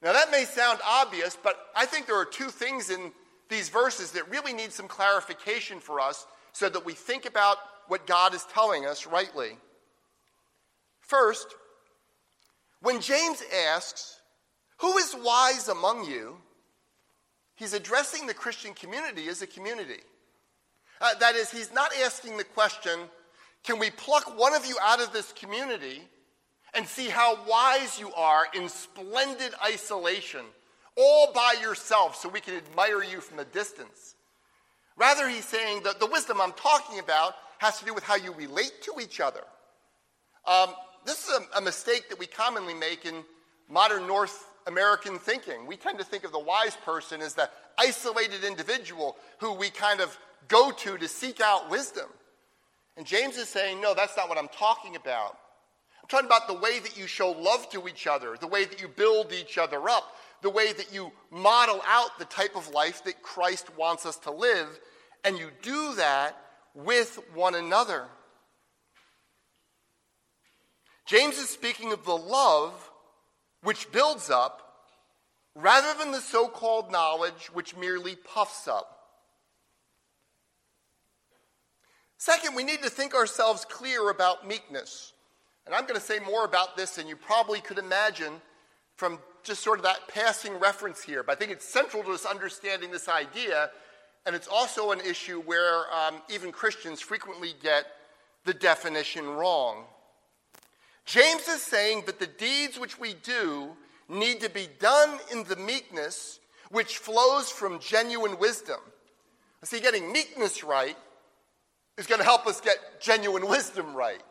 Now, 0.02 0.14
that 0.14 0.32
may 0.32 0.46
sound 0.46 0.80
obvious, 0.84 1.38
but 1.42 1.68
I 1.76 1.86
think 1.86 2.08
there 2.08 2.18
are 2.18 2.26
two 2.26 2.50
things 2.50 2.90
in 2.90 3.12
these 3.50 3.70
verses 3.70 4.12
that 4.12 4.30
really 4.32 4.54
need 4.54 4.72
some 4.72 4.88
clarification 4.88 5.80
for 5.80 6.00
us 6.00 6.26
so 6.54 6.70
that 6.70 6.84
we 6.84 6.94
think 6.94 7.28
about 7.28 7.58
what 7.88 8.08
God 8.08 8.34
is 8.34 8.46
telling 8.54 8.86
us 8.86 9.06
rightly. 9.06 9.58
First, 11.02 11.56
when 12.82 13.02
James 13.02 13.44
asks, 13.70 14.22
Who 14.78 14.98
is 14.98 15.16
wise 15.24 15.68
among 15.68 16.06
you? 16.06 16.38
he's 17.62 17.74
addressing 17.74 18.26
the 18.26 18.34
Christian 18.34 18.74
community 18.74 19.28
as 19.28 19.44
a 19.44 19.48
community. 19.48 20.02
Uh, 21.00 21.14
that 21.20 21.36
is, 21.36 21.52
he's 21.52 21.72
not 21.72 21.92
asking 22.04 22.38
the 22.38 22.44
question, 22.44 23.00
Can 23.64 23.78
we 23.78 23.92
pluck 23.92 24.38
one 24.38 24.56
of 24.56 24.66
you 24.66 24.78
out 24.82 25.00
of 25.00 25.14
this 25.14 25.32
community 25.34 26.02
and 26.74 26.88
see 26.88 27.08
how 27.08 27.38
wise 27.46 28.00
you 28.00 28.12
are 28.14 28.48
in 28.56 28.68
splendid 28.68 29.54
isolation, 29.64 30.42
all 30.98 31.32
by 31.34 31.56
yourself, 31.62 32.16
so 32.16 32.30
we 32.30 32.40
can 32.40 32.56
admire 32.56 33.04
you 33.04 33.22
from 33.22 33.38
a 33.38 33.46
distance? 33.46 34.16
Rather, 34.98 35.30
he's 35.30 35.46
saying 35.46 35.84
that 35.84 36.00
the 36.00 36.08
wisdom 36.08 36.42
I'm 36.42 36.54
talking 36.54 37.00
about 37.00 37.36
has 37.62 37.78
to 37.78 37.86
do 37.86 37.94
with 37.94 38.04
how 38.04 38.16
you 38.16 38.34
relate 38.34 38.82
to 38.82 39.00
each 39.00 39.20
other. 39.20 39.44
Um, 40.48 40.74
this 41.06 41.28
is 41.28 41.30
a, 41.30 41.60
a 41.60 41.62
mistake 41.62 42.10
that 42.10 42.18
we 42.18 42.26
commonly 42.26 42.74
make 42.74 43.06
in 43.06 43.24
modern 43.70 44.08
North 44.08 44.48
American 44.66 45.20
thinking. 45.20 45.68
We 45.68 45.78
tend 45.78 46.00
to 46.00 46.04
think 46.04 46.24
of 46.24 46.32
the 46.32 46.40
wise 46.40 46.76
person 46.78 47.22
as 47.22 47.36
the 47.36 47.48
isolated 47.78 48.44
individual 48.44 49.16
who 49.40 49.54
we 49.54 49.70
kind 49.70 50.02
of 50.02 50.18
go 50.48 50.72
to 50.72 50.98
to 50.98 51.08
seek 51.08 51.40
out 51.40 51.70
wisdom. 51.70 52.08
And 52.98 53.06
James 53.06 53.38
is 53.38 53.48
saying, 53.48 53.80
no, 53.80 53.94
that's 53.94 54.18
not 54.18 54.28
what 54.28 54.40
I'm 54.40 54.50
talking 54.50 54.96
about. 54.96 55.38
I'm 56.02 56.10
talking 56.10 56.26
about 56.26 56.48
the 56.48 56.56
way 56.56 56.80
that 56.80 56.98
you 56.98 57.06
show 57.06 57.30
love 57.30 57.70
to 57.70 57.88
each 57.88 58.08
other, 58.08 58.38
the 58.42 58.48
way 58.48 58.66
that 58.66 58.82
you 58.82 58.88
build 58.88 59.34
each 59.34 59.60
other 59.60 59.88
up, 59.88 60.16
the 60.42 60.50
way 60.50 60.74
that 60.74 60.92
you 60.92 61.12
model 61.30 61.80
out 61.86 62.18
the 62.18 62.26
type 62.26 62.56
of 62.56 62.70
life 62.70 63.04
that 63.04 63.22
Christ 63.22 63.68
wants 63.78 64.08
us 64.08 64.18
to 64.18 64.32
live, 64.32 64.80
and 65.24 65.38
you 65.38 65.52
do 65.62 65.94
that 65.94 66.36
with 66.74 67.20
one 67.34 67.56
another. 67.56 68.06
James 71.06 71.38
is 71.38 71.50
speaking 71.50 71.92
of 71.92 72.06
the 72.06 72.16
love 72.16 72.90
which 73.64 73.92
builds 73.92 74.30
up 74.30 74.62
rather 75.56 75.98
than 76.00 76.12
the 76.12 76.22
so 76.22 76.48
called 76.48 76.92
knowledge 76.92 77.50
which 77.54 77.76
merely 77.76 78.16
puffs 78.16 78.68
up. 78.68 78.98
Second, 82.18 82.56
we 82.56 82.64
need 82.64 82.84
to 82.84 82.90
think 82.90 83.16
ourselves 83.16 83.66
clear 83.66 84.10
about 84.10 84.48
meekness. 84.48 85.14
And 85.66 85.74
I'm 85.74 85.84
going 85.84 86.00
to 86.00 86.06
say 86.06 86.20
more 86.20 86.46
about 86.46 86.78
this 86.78 86.96
than 86.96 87.08
you 87.08 87.16
probably 87.16 87.62
could 87.62 87.80
imagine 87.80 88.34
from 88.96 89.20
just 89.44 89.64
sort 89.64 89.80
of 89.80 89.84
that 89.86 90.08
passing 90.08 90.60
reference 90.60 91.02
here. 91.02 91.24
But 91.24 91.34
I 91.34 91.36
think 91.40 91.52
it's 91.52 91.66
central 91.66 92.04
to 92.04 92.12
us 92.12 92.26
understanding 92.26 92.92
this 92.92 93.10
idea. 93.10 93.72
And 94.26 94.36
it's 94.36 94.48
also 94.48 94.92
an 94.92 95.00
issue 95.02 95.42
where 95.42 95.86
um, 95.94 96.22
even 96.30 96.52
Christians 96.52 97.02
frequently 97.02 97.54
get 97.62 97.86
the 98.46 98.54
definition 98.54 99.28
wrong. 99.28 99.86
James 101.06 101.48
is 101.48 101.62
saying 101.62 102.04
that 102.06 102.20
the 102.20 102.28
deeds 102.28 102.80
which 102.80 103.00
we 103.00 103.14
do 103.14 103.72
need 104.08 104.42
to 104.42 104.50
be 104.50 104.68
done 104.80 105.20
in 105.32 105.44
the 105.46 105.56
meekness 105.56 106.40
which 106.70 106.98
flows 106.98 107.50
from 107.50 107.80
genuine 107.80 108.38
wisdom. 108.40 108.80
See, 109.64 109.80
getting 109.80 110.12
meekness 110.12 110.64
right 110.64 110.98
is 111.98 112.08
going 112.08 112.20
to 112.20 112.26
help 112.26 112.48
us 112.48 112.62
get 112.62 112.78
genuine 113.00 113.48
wisdom 113.48 113.94
right. 113.96 114.22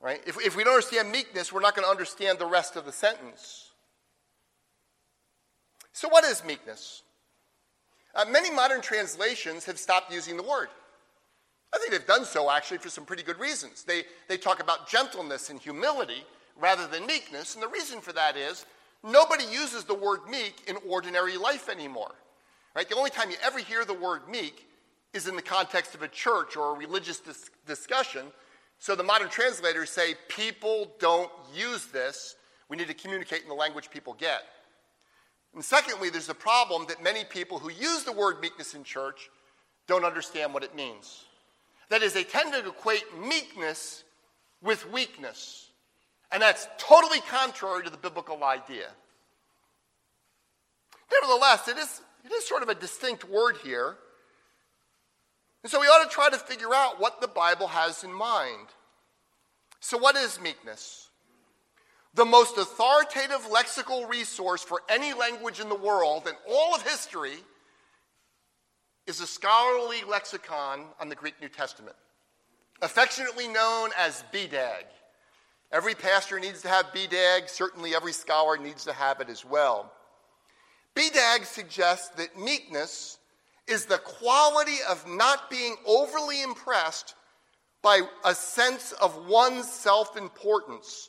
Right? 0.00 0.20
If, 0.26 0.40
if 0.40 0.56
we 0.56 0.64
don't 0.64 0.74
understand 0.74 1.10
meekness, 1.10 1.52
we're 1.52 1.60
not 1.60 1.74
going 1.74 1.84
to 1.84 1.90
understand 1.90 2.38
the 2.38 2.46
rest 2.46 2.76
of 2.76 2.84
the 2.84 2.92
sentence. 2.92 3.70
So, 5.92 6.08
what 6.08 6.24
is 6.24 6.42
meekness? 6.44 7.02
Uh, 8.14 8.24
many 8.30 8.50
modern 8.50 8.80
translations 8.80 9.64
have 9.64 9.78
stopped 9.78 10.12
using 10.12 10.36
the 10.36 10.42
word. 10.42 10.68
I 11.72 11.78
think 11.78 11.92
they've 11.92 12.06
done 12.06 12.24
so 12.24 12.50
actually 12.50 12.78
for 12.78 12.88
some 12.88 13.04
pretty 13.04 13.22
good 13.22 13.38
reasons. 13.38 13.84
They, 13.84 14.02
they 14.28 14.36
talk 14.36 14.60
about 14.60 14.88
gentleness 14.88 15.50
and 15.50 15.60
humility 15.60 16.24
rather 16.58 16.86
than 16.86 17.06
meekness, 17.06 17.54
and 17.54 17.62
the 17.62 17.68
reason 17.68 18.00
for 18.00 18.12
that 18.12 18.36
is 18.36 18.66
nobody 19.04 19.44
uses 19.44 19.84
the 19.84 19.94
word 19.94 20.20
meek 20.28 20.62
in 20.66 20.76
ordinary 20.88 21.36
life 21.36 21.68
anymore. 21.68 22.12
Right? 22.74 22.88
The 22.88 22.96
only 22.96 23.10
time 23.10 23.30
you 23.30 23.36
ever 23.42 23.58
hear 23.58 23.84
the 23.84 23.94
word 23.94 24.28
meek 24.28 24.66
is 25.12 25.26
in 25.26 25.36
the 25.36 25.42
context 25.42 25.94
of 25.94 26.02
a 26.02 26.08
church 26.08 26.56
or 26.56 26.74
a 26.74 26.78
religious 26.78 27.18
dis- 27.18 27.50
discussion. 27.66 28.26
So 28.78 28.94
the 28.94 29.02
modern 29.02 29.28
translators 29.28 29.90
say 29.90 30.14
people 30.28 30.92
don't 30.98 31.30
use 31.54 31.86
this. 31.86 32.36
We 32.68 32.76
need 32.76 32.88
to 32.88 32.94
communicate 32.94 33.42
in 33.42 33.48
the 33.48 33.54
language 33.54 33.90
people 33.90 34.14
get. 34.14 34.42
And 35.54 35.64
secondly, 35.64 36.10
there's 36.10 36.28
a 36.28 36.34
problem 36.34 36.86
that 36.88 37.02
many 37.02 37.24
people 37.24 37.58
who 37.58 37.70
use 37.70 38.04
the 38.04 38.12
word 38.12 38.40
meekness 38.40 38.74
in 38.74 38.84
church 38.84 39.30
don't 39.86 40.04
understand 40.04 40.54
what 40.54 40.62
it 40.62 40.76
means. 40.76 41.24
That 41.88 42.02
is, 42.02 42.12
they 42.12 42.22
tend 42.22 42.52
to 42.52 42.68
equate 42.68 43.04
meekness 43.18 44.04
with 44.62 44.90
weakness. 44.92 45.68
And 46.30 46.40
that's 46.40 46.68
totally 46.78 47.20
contrary 47.22 47.82
to 47.82 47.90
the 47.90 47.96
biblical 47.96 48.44
idea. 48.44 48.86
Nevertheless, 51.10 51.66
it 51.66 51.76
is, 51.76 52.00
it 52.24 52.32
is 52.32 52.46
sort 52.46 52.62
of 52.62 52.68
a 52.68 52.74
distinct 52.74 53.28
word 53.28 53.56
here. 53.64 53.96
And 55.64 55.70
so 55.70 55.80
we 55.80 55.86
ought 55.86 56.04
to 56.04 56.10
try 56.10 56.30
to 56.30 56.38
figure 56.38 56.72
out 56.72 57.00
what 57.00 57.20
the 57.20 57.28
Bible 57.28 57.66
has 57.66 58.04
in 58.04 58.12
mind. 58.12 58.68
So, 59.80 59.98
what 59.98 60.14
is 60.16 60.40
meekness? 60.40 61.09
The 62.14 62.24
most 62.24 62.58
authoritative 62.58 63.46
lexical 63.50 64.08
resource 64.08 64.62
for 64.62 64.82
any 64.88 65.12
language 65.12 65.60
in 65.60 65.68
the 65.68 65.76
world 65.76 66.26
in 66.26 66.34
all 66.48 66.74
of 66.74 66.82
history 66.82 67.36
is 69.06 69.20
a 69.20 69.26
scholarly 69.26 70.02
lexicon 70.08 70.86
on 71.00 71.08
the 71.08 71.14
Greek 71.14 71.40
New 71.40 71.48
Testament, 71.48 71.96
affectionately 72.82 73.46
known 73.46 73.90
as 73.96 74.24
BDAG. 74.32 74.84
Every 75.72 75.94
pastor 75.94 76.40
needs 76.40 76.62
to 76.62 76.68
have 76.68 76.86
BDAG, 76.86 77.48
certainly 77.48 77.94
every 77.94 78.12
scholar 78.12 78.56
needs 78.56 78.84
to 78.84 78.92
have 78.92 79.20
it 79.20 79.28
as 79.28 79.44
well. 79.44 79.92
BDAG 80.96 81.44
suggests 81.44 82.08
that 82.16 82.36
meekness 82.36 83.18
is 83.68 83.86
the 83.86 83.98
quality 83.98 84.78
of 84.88 85.06
not 85.08 85.48
being 85.48 85.76
overly 85.86 86.42
impressed 86.42 87.14
by 87.82 88.00
a 88.24 88.34
sense 88.34 88.92
of 88.92 89.26
one's 89.26 89.70
self 89.70 90.16
importance. 90.16 91.08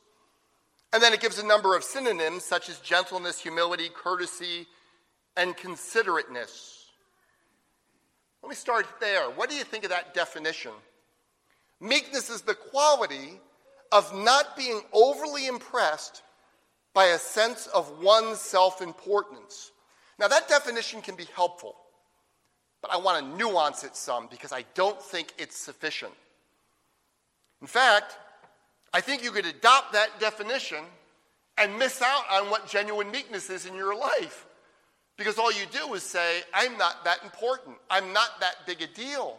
And 0.94 1.02
then 1.02 1.14
it 1.14 1.22
gives 1.22 1.40
a 1.40 1.46
number 1.46 1.76
of 1.76 1.84
synonyms 1.84 2.44
such 2.44 2.70
as 2.70 2.80
gentleness, 2.80 3.40
humility, 3.40 3.90
courtesy, 3.90 4.68
and 5.38 5.56
considerateness. 5.56 6.86
Let 8.44 8.50
me 8.50 8.56
start 8.56 8.86
there. 9.00 9.30
What 9.30 9.50
do 9.50 9.56
you 9.56 9.64
think 9.64 9.84
of 9.84 9.92
that 9.92 10.14
definition? 10.14 10.72
Meekness 11.80 12.30
is 12.30 12.42
the 12.42 12.56
quality 12.56 13.40
of 13.92 14.14
not 14.16 14.58
being 14.58 14.82
overly 14.94 15.48
impressed 15.48 16.24
by 16.94 17.06
a 17.06 17.18
sense 17.18 17.68
of 17.68 18.02
one's 18.02 18.40
self 18.40 18.82
importance. 18.82 19.72
Now, 20.20 20.28
that 20.28 20.48
definition 20.48 21.02
can 21.02 21.16
be 21.16 21.26
helpful, 21.36 21.76
but 22.82 22.92
I 22.92 22.98
want 22.98 23.24
to 23.26 23.38
nuance 23.38 23.84
it 23.84 23.96
some 23.96 24.28
because 24.30 24.52
I 24.52 24.66
don't 24.76 25.02
think 25.02 25.34
it's 25.38 25.58
sufficient. 25.58 26.14
In 27.62 27.68
fact, 27.68 28.18
I 28.94 29.02
think 29.02 29.24
you 29.24 29.32
could 29.32 29.46
adopt 29.46 29.94
that 29.94 30.20
definition 30.20 30.84
and 31.58 31.78
miss 31.78 32.02
out 32.02 32.24
on 32.32 32.50
what 32.50 32.68
genuine 32.68 33.12
meekness 33.12 33.50
is 33.50 33.66
in 33.66 33.76
your 33.76 33.96
life. 33.96 34.46
Because 35.18 35.38
all 35.38 35.52
you 35.52 35.66
do 35.72 35.94
is 35.94 36.04
say, 36.04 36.42
I'm 36.54 36.78
not 36.78 37.06
that 37.06 37.24
important. 37.24 37.78
I'm 37.90 38.12
not 38.12 38.40
that 38.40 38.66
big 38.66 38.82
a 38.82 38.88
deal. 38.88 39.38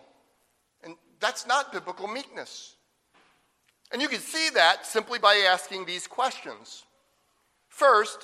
And 0.85 0.95
that's 1.21 1.47
not 1.47 1.73
biblical 1.73 2.07
meekness. 2.07 2.77
And 3.91 4.01
you 4.01 4.09
can 4.09 4.21
see 4.21 4.49
that 4.55 4.87
simply 4.87 5.19
by 5.19 5.45
asking 5.51 5.85
these 5.85 6.07
questions. 6.07 6.85
First, 7.69 8.19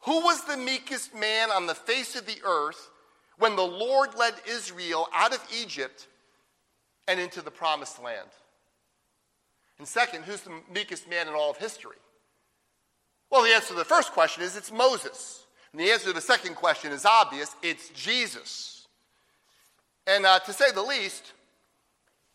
who 0.00 0.20
was 0.20 0.44
the 0.44 0.56
meekest 0.56 1.14
man 1.14 1.50
on 1.50 1.66
the 1.66 1.74
face 1.74 2.14
of 2.14 2.26
the 2.26 2.38
earth 2.44 2.90
when 3.38 3.56
the 3.56 3.62
Lord 3.62 4.10
led 4.18 4.34
Israel 4.48 5.08
out 5.14 5.32
of 5.32 5.42
Egypt 5.62 6.08
and 7.06 7.18
into 7.18 7.40
the 7.42 7.50
promised 7.50 8.02
land? 8.02 8.28
And 9.78 9.86
second, 9.86 10.24
who's 10.24 10.40
the 10.40 10.60
meekest 10.72 11.08
man 11.08 11.28
in 11.28 11.34
all 11.34 11.50
of 11.50 11.56
history? 11.56 11.96
Well, 13.30 13.42
the 13.42 13.50
answer 13.50 13.68
to 13.68 13.74
the 13.74 13.84
first 13.84 14.12
question 14.12 14.42
is 14.42 14.56
it's 14.56 14.72
Moses. 14.72 15.44
And 15.72 15.80
the 15.80 15.90
answer 15.90 16.06
to 16.06 16.12
the 16.12 16.20
second 16.20 16.54
question 16.54 16.92
is 16.92 17.04
obvious 17.04 17.54
it's 17.62 17.90
Jesus. 17.90 18.86
And 20.06 20.24
uh, 20.24 20.38
to 20.40 20.52
say 20.52 20.70
the 20.72 20.82
least, 20.82 21.32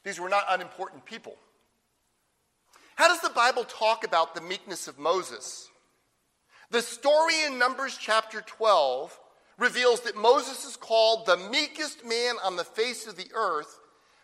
these 0.03 0.19
were 0.19 0.29
not 0.29 0.45
unimportant 0.49 1.05
people. 1.05 1.35
How 2.95 3.07
does 3.07 3.21
the 3.21 3.29
Bible 3.29 3.63
talk 3.63 4.03
about 4.03 4.35
the 4.35 4.41
meekness 4.41 4.87
of 4.87 4.99
Moses? 4.99 5.67
The 6.69 6.81
story 6.81 7.33
in 7.45 7.57
Numbers 7.57 7.97
chapter 7.99 8.41
12 8.41 9.19
reveals 9.57 10.01
that 10.01 10.15
Moses 10.15 10.65
is 10.65 10.75
called 10.75 11.25
the 11.25 11.37
meekest 11.37 12.05
man 12.05 12.35
on 12.43 12.55
the 12.55 12.63
face 12.63 13.07
of 13.07 13.15
the 13.15 13.29
earth 13.33 13.79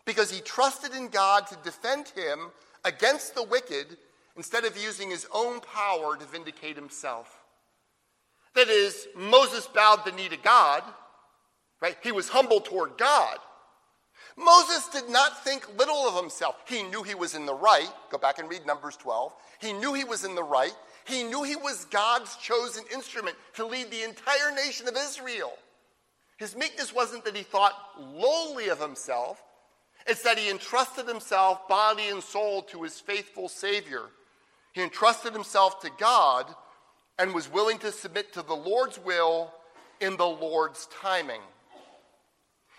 because 0.05 0.31
he 0.31 0.41
trusted 0.41 0.93
in 0.93 1.07
God 1.09 1.47
to 1.47 1.57
defend 1.63 2.09
him 2.09 2.51
against 2.83 3.36
the 3.36 3.43
wicked 3.43 3.98
instead 4.36 4.65
of 4.65 4.77
using 4.77 5.09
his 5.09 5.27
own 5.33 5.59
power 5.59 6.15
to 6.15 6.25
vindicate 6.25 6.75
himself. 6.75 7.43
That 8.55 8.69
is, 8.69 9.07
Moses 9.15 9.67
bowed 9.67 10.05
the 10.05 10.12
knee 10.12 10.29
to 10.29 10.38
God, 10.38 10.83
right? 11.81 11.98
He 12.01 12.12
was 12.12 12.29
humble 12.29 12.62
toward 12.62 12.98
God. 12.98 13.38
Moses 14.38 14.88
did 14.89 15.09
not 15.09 15.43
think 15.43 15.77
little 15.77 16.07
of 16.07 16.15
himself. 16.15 16.55
He 16.67 16.83
knew 16.83 17.03
he 17.03 17.15
was 17.15 17.36
in 17.36 17.45
the 17.45 17.53
right. 17.53 17.89
Go 18.09 18.17
back 18.17 18.39
and 18.39 18.50
read 18.50 18.65
Numbers 18.65 18.95
12. 18.95 19.33
He 19.59 19.74
knew 19.74 19.93
he 19.93 20.05
was 20.05 20.24
in 20.24 20.36
the 20.36 20.43
right. 20.43 20.75
He 21.05 21.24
knew 21.24 21.43
he 21.43 21.55
was 21.55 21.86
God's 21.86 22.36
chosen 22.38 22.83
instrument 22.93 23.36
to 23.55 23.65
lead 23.65 23.91
the 23.91 24.03
entire 24.03 24.51
nation 24.55 24.88
of 24.88 24.95
Israel. 24.95 25.53
His 26.38 26.55
meekness 26.55 26.93
wasn't 26.93 27.25
that 27.25 27.36
he 27.36 27.43
thought 27.43 27.74
lowly 28.00 28.69
of 28.69 28.79
himself, 28.79 29.43
it's 30.07 30.23
that 30.23 30.37
he 30.37 30.49
entrusted 30.49 31.07
himself, 31.07 31.67
body 31.67 32.07
and 32.07 32.23
soul, 32.23 32.63
to 32.63 32.83
his 32.83 32.99
faithful 32.99 33.49
Savior. 33.49 34.03
He 34.73 34.81
entrusted 34.81 35.33
himself 35.33 35.81
to 35.81 35.91
God 35.97 36.45
and 37.17 37.33
was 37.33 37.51
willing 37.51 37.77
to 37.79 37.91
submit 37.91 38.33
to 38.33 38.41
the 38.41 38.55
Lord's 38.55 38.99
will 38.99 39.53
in 39.99 40.17
the 40.17 40.25
Lord's 40.25 40.87
timing. 41.01 41.41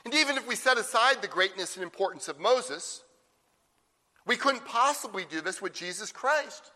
And 0.04 0.14
even 0.14 0.36
if 0.36 0.48
we 0.48 0.56
set 0.56 0.78
aside 0.78 1.20
the 1.20 1.28
greatness 1.28 1.76
and 1.76 1.82
importance 1.82 2.28
of 2.28 2.40
Moses, 2.40 3.02
we 4.26 4.36
couldn't 4.36 4.64
possibly 4.64 5.26
do 5.30 5.40
this 5.40 5.60
with 5.60 5.74
Jesus 5.74 6.10
Christ. 6.10 6.72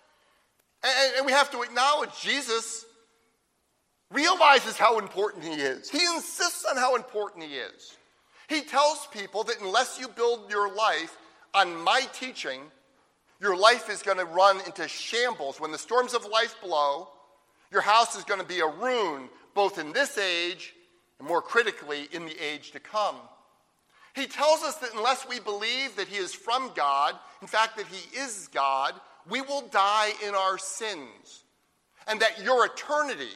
And, 0.83 1.17
and, 1.17 1.27
we 1.27 1.33
have 1.33 1.51
to 1.53 1.63
acknowledge 1.63 2.11
Jesus 2.21 2.85
realizes 4.11 4.77
how 4.77 4.99
important 4.99 5.45
he 5.45 5.53
is. 5.53 5.89
He 5.89 6.05
insists 6.15 6.67
on 6.67 6.77
how 6.77 6.97
important 6.97 7.45
he 7.45 7.55
is. 7.55 7.97
He 8.49 8.63
tells 8.63 9.07
people 9.13 9.45
that 9.45 9.61
unless 9.61 9.99
you 9.99 10.09
build 10.09 10.51
your 10.51 10.75
life 10.75 11.17
on 11.55 11.77
my 11.83 12.03
teaching, 12.13 12.61
your 13.41 13.57
life 13.57 13.91
is 13.91 14.03
going 14.03 14.19
to 14.19 14.25
run 14.25 14.61
into 14.67 14.87
shambles. 14.89 15.61
When 15.61 15.73
the 15.73 15.79
storms 15.79 16.15
of 16.15 16.27
life 16.27 16.57
blow, 16.63 17.09
your 17.71 17.81
house 17.81 18.17
is 18.17 18.25
going 18.25 18.41
to 18.41 18.47
be 18.47 18.61
a 18.61 18.67
ruin, 18.67 19.29
both 19.55 19.79
in 19.79 19.93
this 19.93 20.19
age 20.19 20.75
and 21.19 21.29
more 21.29 21.43
critically, 21.43 22.09
in 22.13 22.25
the 22.27 22.45
age 22.45 22.73
to 22.73 22.81
come. 22.81 23.17
He 24.15 24.27
tells 24.27 24.63
us 24.63 24.77
that 24.77 24.95
unless 24.95 25.29
we 25.29 25.41
believe 25.41 25.97
that 25.97 26.09
he 26.09 26.17
is 26.17 26.33
from 26.33 26.71
God, 26.75 27.15
in 27.43 27.49
fact, 27.49 27.77
that 27.77 27.87
he 27.87 28.17
is 28.19 28.49
God, 28.53 28.95
we 29.29 29.41
will 29.41 29.63
die 29.69 30.13
in 30.27 30.35
our 30.35 30.57
sins. 30.57 31.45
And 32.07 32.21
that 32.21 32.43
your 32.43 32.67
eternity, 32.67 33.33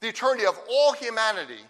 the 0.00 0.08
eternity 0.08 0.46
of 0.46 0.58
all 0.70 0.92
humanity, 0.94 1.60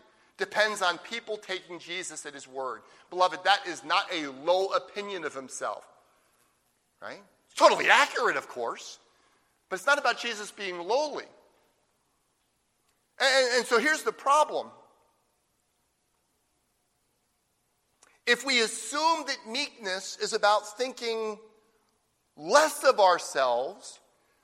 depends 0.40 0.82
on 0.82 0.98
people 0.98 1.36
taking 1.36 1.78
Jesus 1.78 2.26
at 2.26 2.34
his 2.34 2.48
word. 2.48 2.80
Beloved, 3.10 3.44
that 3.44 3.60
is 3.68 3.84
not 3.84 4.06
a 4.12 4.26
low 4.44 4.66
opinion 4.68 5.24
of 5.24 5.34
himself, 5.34 5.86
right? 7.00 7.22
It's 7.46 7.54
totally 7.54 7.88
accurate, 7.88 8.36
of 8.36 8.48
course, 8.48 8.98
but 9.68 9.78
it's 9.78 9.86
not 9.86 9.98
about 9.98 10.18
Jesus 10.18 10.50
being 10.50 10.78
lowly. 10.78 11.26
And, 13.20 13.58
and 13.58 13.66
so 13.66 13.78
here's 13.78 14.02
the 14.02 14.12
problem. 14.12 14.68
If 18.26 18.44
we 18.44 18.60
assume 18.60 19.24
that 19.26 19.38
meekness 19.48 20.16
is 20.20 20.32
about 20.32 20.76
thinking 20.76 21.38
less 22.36 22.84
of 22.84 22.98
ourselves, 22.98 24.00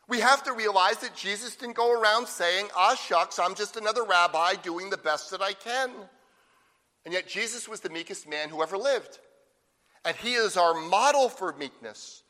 we 0.08 0.20
have 0.20 0.42
to 0.44 0.52
realize 0.52 0.98
that 0.98 1.16
Jesus 1.16 1.56
didn't 1.56 1.76
go 1.76 1.92
around 1.92 2.28
saying, 2.28 2.68
ah, 2.76 2.94
shucks, 2.94 3.38
I'm 3.38 3.54
just 3.54 3.76
another 3.76 4.04
rabbi 4.04 4.54
doing 4.54 4.90
the 4.90 4.96
best 4.96 5.30
that 5.32 5.42
I 5.42 5.52
can. 5.52 5.90
And 7.04 7.12
yet, 7.12 7.28
Jesus 7.28 7.68
was 7.68 7.80
the 7.80 7.90
meekest 7.90 8.28
man 8.28 8.48
who 8.48 8.62
ever 8.62 8.76
lived. 8.76 9.18
And 10.04 10.16
he 10.16 10.34
is 10.34 10.56
our 10.56 10.74
model 10.74 11.28
for 11.28 11.52
meekness. 11.52 12.22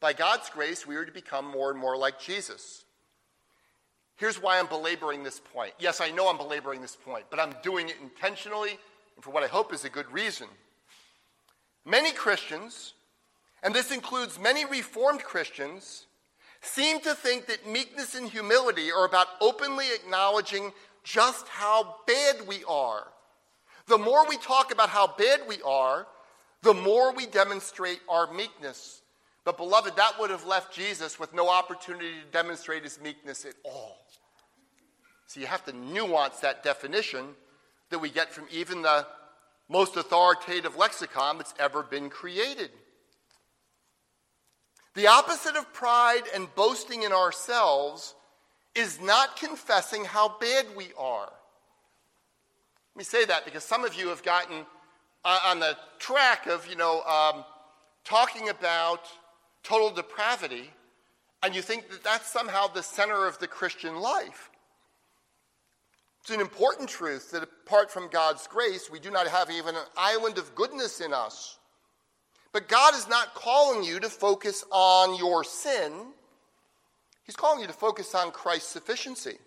By 0.00 0.12
God's 0.12 0.50
grace, 0.50 0.86
we 0.86 0.96
are 0.96 1.04
to 1.04 1.12
become 1.12 1.46
more 1.46 1.70
and 1.70 1.78
more 1.78 1.96
like 1.96 2.20
Jesus. 2.20 2.84
Here's 4.16 4.40
why 4.40 4.58
I'm 4.58 4.66
belaboring 4.66 5.24
this 5.24 5.40
point. 5.40 5.72
Yes, 5.78 6.00
I 6.00 6.10
know 6.10 6.28
I'm 6.28 6.36
belaboring 6.36 6.80
this 6.80 6.96
point, 6.96 7.24
but 7.30 7.40
I'm 7.40 7.54
doing 7.62 7.88
it 7.88 7.96
intentionally 8.00 8.78
and 9.16 9.24
for 9.24 9.30
what 9.30 9.42
I 9.42 9.48
hope 9.48 9.72
is 9.72 9.84
a 9.84 9.88
good 9.88 10.10
reason. 10.12 10.46
Many 11.84 12.12
Christians, 12.12 12.94
and 13.62 13.74
this 13.74 13.90
includes 13.90 14.38
many 14.38 14.64
Reformed 14.64 15.22
Christians, 15.22 16.06
seem 16.64 17.00
to 17.00 17.14
think 17.14 17.46
that 17.46 17.68
meekness 17.68 18.14
and 18.14 18.28
humility 18.28 18.90
are 18.92 19.04
about 19.06 19.26
openly 19.40 19.86
acknowledging 19.94 20.72
just 21.02 21.46
how 21.48 21.96
bad 22.06 22.46
we 22.46 22.64
are. 22.68 23.06
The 23.86 23.98
more 23.98 24.26
we 24.26 24.36
talk 24.38 24.72
about 24.72 24.88
how 24.88 25.06
bad 25.06 25.40
we 25.46 25.60
are, 25.62 26.06
the 26.62 26.74
more 26.74 27.12
we 27.12 27.26
demonstrate 27.26 28.00
our 28.08 28.32
meekness. 28.32 29.02
But, 29.44 29.58
beloved, 29.58 29.96
that 29.96 30.18
would 30.18 30.30
have 30.30 30.46
left 30.46 30.74
Jesus 30.74 31.20
with 31.20 31.34
no 31.34 31.50
opportunity 31.50 32.12
to 32.12 32.30
demonstrate 32.32 32.82
his 32.82 32.98
meekness 33.00 33.44
at 33.44 33.54
all. 33.62 33.98
So, 35.26 35.40
you 35.40 35.46
have 35.46 35.64
to 35.66 35.72
nuance 35.74 36.40
that 36.40 36.62
definition 36.62 37.26
that 37.90 37.98
we 37.98 38.08
get 38.08 38.32
from 38.32 38.46
even 38.50 38.80
the 38.80 39.06
most 39.68 39.96
authoritative 39.96 40.76
lexicon 40.76 41.36
that's 41.36 41.54
ever 41.58 41.82
been 41.82 42.08
created. 42.08 42.70
The 44.94 45.08
opposite 45.08 45.56
of 45.56 45.72
pride 45.72 46.22
and 46.34 46.52
boasting 46.54 47.02
in 47.02 47.12
ourselves 47.12 48.14
is 48.74 49.00
not 49.00 49.36
confessing 49.36 50.04
how 50.04 50.36
bad 50.38 50.66
we 50.76 50.88
are. 50.98 51.32
Let 52.94 52.98
me 52.98 53.04
say 53.04 53.24
that 53.24 53.44
because 53.44 53.64
some 53.64 53.84
of 53.84 53.94
you 53.94 54.08
have 54.08 54.22
gotten 54.22 54.64
uh, 55.24 55.40
on 55.46 55.58
the 55.58 55.76
track 55.98 56.46
of, 56.46 56.66
you 56.68 56.76
know, 56.76 57.02
um, 57.02 57.44
talking 58.04 58.48
about 58.50 59.00
total 59.64 59.90
depravity, 59.90 60.70
and 61.42 61.56
you 61.56 61.62
think 61.62 61.90
that 61.90 62.04
that's 62.04 62.30
somehow 62.30 62.68
the 62.68 62.82
center 62.82 63.26
of 63.26 63.38
the 63.38 63.48
Christian 63.48 63.96
life. 63.96 64.50
It's 66.20 66.30
an 66.30 66.40
important 66.40 66.88
truth 66.88 67.32
that 67.32 67.42
apart 67.42 67.90
from 67.90 68.08
God's 68.08 68.46
grace, 68.46 68.88
we 68.90 69.00
do 69.00 69.10
not 69.10 69.26
have 69.26 69.50
even 69.50 69.74
an 69.74 69.82
island 69.96 70.38
of 70.38 70.54
goodness 70.54 71.00
in 71.00 71.12
us. 71.12 71.58
But 72.54 72.68
God 72.68 72.94
is 72.94 73.08
not 73.08 73.34
calling 73.34 73.82
you 73.82 73.98
to 73.98 74.08
focus 74.08 74.64
on 74.70 75.18
your 75.18 75.42
sin, 75.42 75.92
He's 77.24 77.34
calling 77.36 77.60
you 77.60 77.66
to 77.66 77.72
focus 77.72 78.14
on 78.14 78.30
Christ's 78.30 78.68
sufficiency. 78.68 79.38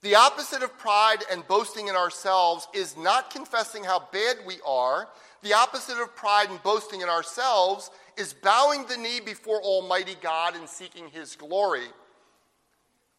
The 0.00 0.14
opposite 0.14 0.62
of 0.62 0.78
pride 0.78 1.18
and 1.30 1.46
boasting 1.46 1.88
in 1.88 1.96
ourselves 1.96 2.66
is 2.72 2.96
not 2.96 3.30
confessing 3.30 3.84
how 3.84 4.08
bad 4.12 4.36
we 4.46 4.56
are. 4.66 5.08
The 5.42 5.52
opposite 5.52 6.00
of 6.00 6.16
pride 6.16 6.50
and 6.50 6.62
boasting 6.62 7.02
in 7.02 7.08
ourselves 7.08 7.90
is 8.16 8.32
bowing 8.32 8.86
the 8.86 8.96
knee 8.96 9.20
before 9.20 9.60
Almighty 9.60 10.16
God 10.22 10.56
and 10.56 10.68
seeking 10.68 11.08
His 11.08 11.36
glory. 11.36 11.88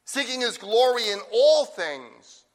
Seeking 0.06 0.42
His 0.42 0.58
glory 0.58 1.10
in 1.10 1.20
all 1.32 1.66
things. 1.66 2.46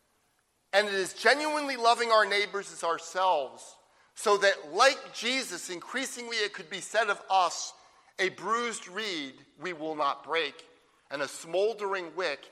And 0.73 0.89
it 0.89 0.95
is 0.95 1.13
genuinely 1.13 1.77
loving 1.77 2.11
our 2.11 2.27
neighbors 2.27 2.73
as 2.73 2.83
ourselves 2.83 3.78
so 4.21 4.37
that, 4.37 4.75
like 4.75 5.15
Jesus, 5.15 5.71
increasingly 5.71 6.39
it 6.39 6.53
could 6.53 6.69
be 6.69 6.81
said 6.81 7.09
of 7.09 7.23
us, 7.31 7.73
a 8.19 8.31
bruised 8.31 8.89
reed 8.89 9.35
we 9.63 9.73
will 9.73 9.95
not 9.95 10.25
break, 10.25 10.67
and 11.13 11.23
a 11.23 11.29
smoldering 11.29 12.07
wick 12.17 12.51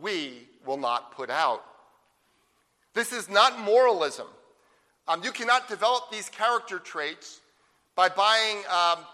we 0.00 0.48
will 0.64 0.78
not 0.78 1.14
put 1.14 1.28
out. 1.28 1.62
This 2.94 3.12
is 3.12 3.28
not 3.28 3.60
moralism. 3.60 4.26
Um, 5.06 5.22
you 5.22 5.32
cannot 5.32 5.68
develop 5.68 6.10
these 6.10 6.30
character 6.30 6.78
traits 6.78 7.42
by 7.94 8.08
buying 8.08 8.62
um, 8.70 9.04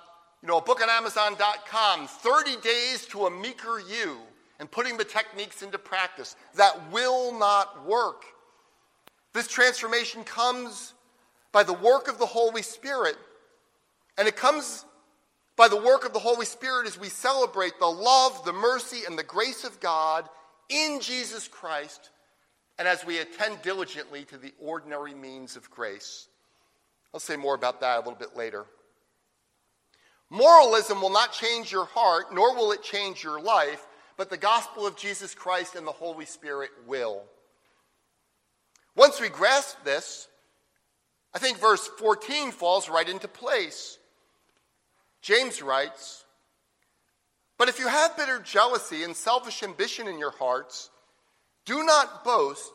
you 0.41 0.47
know, 0.47 0.59
a 0.59 0.63
book 0.63 0.81
on 0.81 0.89
Amazon.com, 0.89 2.07
30 2.07 2.61
Days 2.61 3.07
to 3.07 3.27
a 3.27 3.31
Meeker 3.31 3.81
You, 3.81 4.19
and 4.61 4.71
putting 4.71 4.99
the 4.99 5.05
techniques 5.05 5.63
into 5.63 5.79
practice. 5.79 6.37
That 6.55 6.93
will 6.93 7.37
not 7.37 7.85
work. 7.85 8.23
This 9.35 9.49
transformation 9.49 10.23
comes 10.23 10.95
by 11.53 11.63
the 11.63 11.73
work 11.73 12.09
of 12.09 12.19
the 12.19 12.27
Holy 12.27 12.63
Spirit. 12.63 13.17
And 14.17 14.29
it 14.29 14.37
comes 14.37 14.85
by 15.57 15.69
the 15.69 15.81
work 15.81 16.05
of 16.07 16.13
the 16.13 16.19
Holy 16.19 16.47
Spirit 16.47 16.87
as 16.87 16.99
we 16.99 17.09
celebrate 17.09 17.79
the 17.79 17.87
love, 17.87 18.45
the 18.45 18.53
mercy, 18.53 19.01
and 19.07 19.19
the 19.19 19.25
grace 19.25 19.65
of 19.65 19.81
God 19.81 20.29
in 20.69 21.01
Jesus 21.01 21.49
Christ, 21.49 22.11
and 22.79 22.87
as 22.87 23.05
we 23.05 23.19
attend 23.19 23.63
diligently 23.63 24.25
to 24.27 24.37
the 24.37 24.53
ordinary 24.61 25.15
means 25.15 25.57
of 25.57 25.71
grace. 25.71 26.29
I'll 27.13 27.21
say 27.21 27.37
more 27.37 27.55
about 27.55 27.81
that 27.81 27.97
a 27.97 28.01
little 28.01 28.15
bit 28.15 28.37
later. 28.37 28.67
Moralism 30.31 31.01
will 31.01 31.11
not 31.11 31.33
change 31.33 31.73
your 31.73 31.87
heart, 31.87 32.35
nor 32.35 32.55
will 32.55 32.73
it 32.73 32.83
change 32.83 33.25
your 33.25 33.41
life, 33.41 33.87
but 34.17 34.31
the 34.31 34.37
gospel 34.37 34.87
of 34.87 34.97
Jesus 34.97 35.35
Christ 35.35 35.75
and 35.75 35.87
the 35.87 35.93
Holy 35.93 36.27
Spirit 36.27 36.71
will. 36.87 37.23
Once 38.95 39.21
we 39.21 39.29
grasp 39.29 39.83
this, 39.85 40.29
I 41.39 41.41
think 41.41 41.59
verse 41.59 41.87
14 41.87 42.51
falls 42.51 42.89
right 42.89 43.09
into 43.09 43.29
place. 43.29 43.97
James 45.23 45.63
writes, 45.63 46.25
But 47.57 47.69
if 47.69 47.79
you 47.79 47.87
have 47.87 48.17
bitter 48.17 48.41
jealousy 48.41 49.05
and 49.05 49.15
selfish 49.15 49.63
ambition 49.63 50.09
in 50.09 50.19
your 50.19 50.33
hearts, 50.33 50.91
Do 51.65 51.85
not 51.85 52.25
boast 52.25 52.73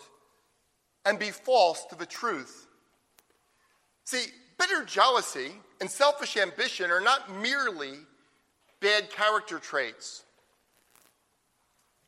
and 1.04 1.20
be 1.20 1.32
false 1.32 1.84
to 1.90 1.96
the 1.96 2.06
truth. 2.06 2.68
See, 4.06 4.28
bitter 4.58 4.86
jealousy 4.86 5.52
and 5.82 5.92
selfish 5.92 6.38
ambition 6.38 6.90
are 6.90 7.02
not 7.02 7.36
merely 7.42 7.96
bad 8.80 9.10
character 9.10 9.60
traits. 9.60 10.24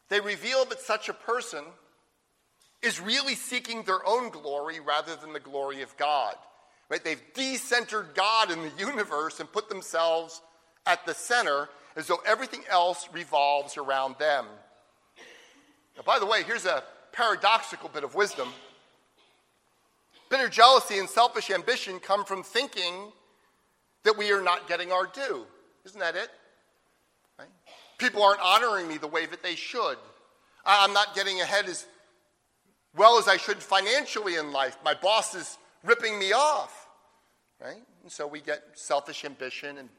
They 0.08 0.22
reveal 0.22 0.64
that 0.64 0.80
such 0.80 1.10
a 1.10 1.14
person 1.14 1.66
is 2.86 3.02
really 3.02 3.36
seeking 3.36 3.84
their 3.84 4.06
own 4.08 4.30
glory 4.30 4.80
rather 4.80 5.16
than 5.16 5.34
the 5.34 5.40
glory 5.40 5.82
of 5.82 5.96
God. 5.98 6.36
Right? 6.88 7.04
They've 7.04 7.22
decentered 7.34 8.14
God 8.14 8.52
in 8.52 8.62
the 8.62 8.72
universe 8.78 9.40
and 9.40 9.52
put 9.52 9.70
themselves 9.70 10.42
at 10.86 11.06
the 11.06 11.14
center 11.14 11.68
as 11.96 12.08
though 12.08 12.20
everything 12.26 12.62
else 12.70 13.10
revolves 13.12 13.78
around 13.78 14.16
them. 14.20 14.46
Now, 15.98 16.04
by 16.06 16.20
the 16.20 16.26
way, 16.26 16.44
here's 16.44 16.66
a 16.66 16.84
paradoxical 17.12 17.90
bit 17.90 18.04
of 18.04 18.14
wisdom. 18.14 18.50
Bitter 20.30 20.50
jealousy 20.50 21.00
and 21.00 21.10
selfish 21.10 21.50
ambition 21.50 22.00
come 22.00 22.26
from 22.26 22.44
thinking 22.44 23.12
that 24.04 24.18
we 24.18 24.32
are 24.32 24.42
not 24.42 24.68
getting 24.68 24.92
our 24.92 25.08
due. 25.08 25.46
Isn't 25.86 26.00
that 26.00 26.16
it? 26.16 26.30
Right? 27.40 27.48
People 27.98 28.22
aren't 28.22 28.42
honoring 28.42 28.88
me 28.88 28.98
the 28.98 29.08
way 29.08 29.26
that 29.26 29.42
they 29.42 29.56
should. 29.56 29.98
I'm 30.66 30.94
not 30.94 31.16
getting 31.16 31.42
ahead 31.42 31.66
as 31.66 31.86
well 32.96 33.18
as 33.18 33.28
I 33.28 33.38
should 33.38 33.62
financially 33.62 34.36
in 34.36 34.52
life. 34.52 34.78
My 34.84 34.94
boss 34.94 35.36
is 35.36 35.58
ripping 35.84 36.18
me 36.18 36.34
off. 36.34 36.88
Right? 37.62 37.82
And 38.04 38.12
so 38.12 38.28
we 38.28 38.42
get 38.42 38.62
selfish 38.74 39.26
ambition 39.26 39.78
and 39.78 39.90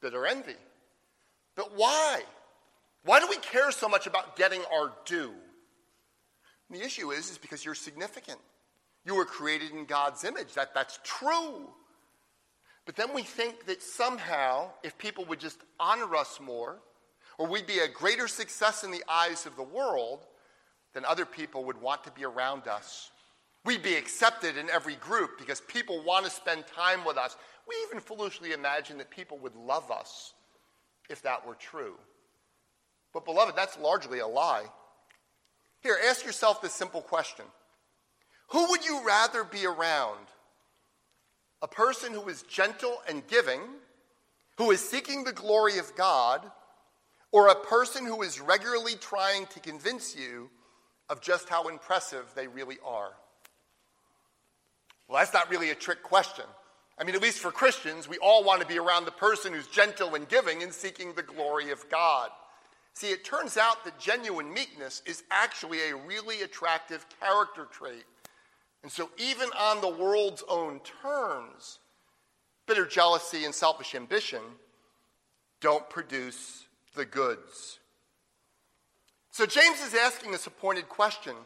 bitter 0.00 0.26
envy. 0.26 0.56
But 1.56 1.76
why? 1.76 2.22
Why 3.04 3.20
do 3.20 3.26
we 3.28 3.36
care 3.36 3.70
so 3.70 3.88
much 3.88 4.06
about 4.06 4.36
getting 4.36 4.60
our 4.72 4.92
due? 5.04 5.32
And 6.68 6.80
the 6.80 6.84
issue 6.84 7.10
is, 7.10 7.30
is 7.30 7.38
because 7.38 7.64
you're 7.64 7.74
significant. 7.74 8.38
You 9.04 9.14
were 9.14 9.24
created 9.24 9.70
in 9.70 9.86
God's 9.86 10.24
image. 10.24 10.54
That, 10.54 10.74
that's 10.74 10.98
true. 11.02 11.68
But 12.84 12.96
then 12.96 13.14
we 13.14 13.22
think 13.22 13.66
that 13.66 13.82
somehow, 13.82 14.70
if 14.82 14.96
people 14.98 15.24
would 15.26 15.40
just 15.40 15.60
honor 15.80 16.14
us 16.16 16.38
more, 16.40 16.78
or 17.38 17.46
we'd 17.46 17.66
be 17.66 17.78
a 17.78 17.88
greater 17.88 18.28
success 18.28 18.84
in 18.84 18.90
the 18.90 19.04
eyes 19.08 19.46
of 19.46 19.56
the 19.56 19.62
world, 19.62 20.26
then 20.98 21.04
other 21.04 21.24
people 21.24 21.62
would 21.62 21.80
want 21.80 22.02
to 22.02 22.10
be 22.10 22.24
around 22.24 22.66
us. 22.66 23.12
We'd 23.64 23.84
be 23.84 23.94
accepted 23.94 24.56
in 24.56 24.68
every 24.68 24.96
group 24.96 25.38
because 25.38 25.60
people 25.60 26.02
want 26.02 26.24
to 26.24 26.30
spend 26.30 26.66
time 26.66 27.04
with 27.04 27.16
us. 27.16 27.36
We 27.68 27.76
even 27.86 28.00
foolishly 28.00 28.50
imagine 28.50 28.98
that 28.98 29.08
people 29.08 29.38
would 29.38 29.54
love 29.54 29.92
us 29.92 30.32
if 31.08 31.22
that 31.22 31.46
were 31.46 31.54
true. 31.54 31.94
But, 33.14 33.24
beloved, 33.24 33.54
that's 33.54 33.78
largely 33.78 34.18
a 34.18 34.26
lie. 34.26 34.64
Here, 35.82 35.96
ask 36.08 36.26
yourself 36.26 36.60
this 36.60 36.72
simple 36.72 37.00
question 37.00 37.44
Who 38.48 38.68
would 38.70 38.84
you 38.84 39.06
rather 39.06 39.44
be 39.44 39.66
around? 39.66 40.26
A 41.62 41.68
person 41.68 42.12
who 42.12 42.28
is 42.28 42.42
gentle 42.42 43.02
and 43.08 43.24
giving, 43.28 43.60
who 44.56 44.72
is 44.72 44.80
seeking 44.80 45.22
the 45.22 45.32
glory 45.32 45.78
of 45.78 45.94
God, 45.94 46.44
or 47.30 47.46
a 47.46 47.54
person 47.54 48.04
who 48.04 48.22
is 48.22 48.40
regularly 48.40 48.96
trying 48.96 49.46
to 49.46 49.60
convince 49.60 50.16
you 50.16 50.50
of 51.08 51.20
just 51.20 51.48
how 51.48 51.68
impressive 51.68 52.24
they 52.34 52.46
really 52.46 52.78
are? 52.84 53.12
Well, 55.08 55.18
that's 55.18 55.32
not 55.32 55.50
really 55.50 55.70
a 55.70 55.74
trick 55.74 56.02
question. 56.02 56.44
I 56.98 57.04
mean, 57.04 57.14
at 57.14 57.22
least 57.22 57.38
for 57.38 57.50
Christians, 57.50 58.08
we 58.08 58.18
all 58.18 58.44
want 58.44 58.60
to 58.60 58.66
be 58.66 58.78
around 58.78 59.04
the 59.04 59.12
person 59.12 59.52
who's 59.52 59.68
gentle 59.68 60.14
and 60.14 60.28
giving 60.28 60.62
and 60.62 60.72
seeking 60.72 61.12
the 61.14 61.22
glory 61.22 61.70
of 61.70 61.88
God. 61.88 62.30
See, 62.94 63.10
it 63.10 63.24
turns 63.24 63.56
out 63.56 63.84
that 63.84 63.98
genuine 64.00 64.52
meekness 64.52 65.02
is 65.06 65.22
actually 65.30 65.78
a 65.88 65.96
really 65.96 66.42
attractive 66.42 67.06
character 67.20 67.68
trait. 67.70 68.04
And 68.82 68.90
so, 68.90 69.10
even 69.16 69.48
on 69.58 69.80
the 69.80 69.88
world's 69.88 70.42
own 70.48 70.80
terms, 71.02 71.78
bitter 72.66 72.86
jealousy 72.86 73.44
and 73.44 73.54
selfish 73.54 73.94
ambition 73.94 74.42
don't 75.60 75.88
produce 75.88 76.66
the 76.94 77.04
goods. 77.04 77.77
So, 79.38 79.46
James 79.46 79.80
is 79.80 79.94
asking 79.94 80.32
this 80.32 80.48
appointed 80.48 80.88
question 80.88 81.36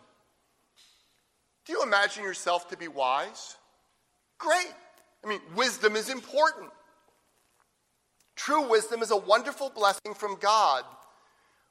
Do 1.67 1.75
you 1.75 1.83
imagine 1.83 2.25
yourself 2.25 2.71
to 2.71 2.77
be 2.79 2.89
wise? 2.89 3.59
Great. 4.39 4.73
I 5.23 5.29
mean, 5.29 5.43
wisdom 5.55 5.95
is 5.95 6.09
important. 6.09 6.71
True 8.35 8.67
wisdom 8.67 9.03
is 9.03 9.11
a 9.11 9.17
wonderful 9.19 9.69
blessing 9.69 10.15
from 10.15 10.39
God, 10.41 10.85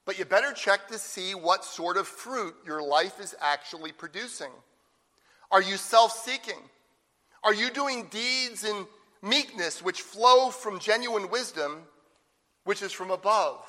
but 0.05 0.19
you 0.19 0.25
better 0.25 0.53
check 0.53 0.88
to 0.89 0.99
see 0.99 1.34
what 1.34 1.65
sort 1.65 1.97
of 1.97 2.07
fruit 2.07 2.53
your 2.67 2.84
life 2.84 3.19
is 3.19 3.34
actually 3.41 3.91
producing. 3.91 4.51
Are 5.49 5.63
you 5.63 5.75
self 5.75 6.12
seeking? 6.12 6.69
Are 7.43 7.55
you 7.55 7.71
doing 7.71 8.05
deeds 8.12 8.63
in 8.63 8.86
meekness 9.23 9.81
which 9.81 10.01
flow 10.01 10.51
from 10.51 10.77
genuine 10.77 11.31
wisdom, 11.31 11.79
which 12.63 12.84
is 12.84 12.91
from 12.91 13.10
above? 13.10 13.65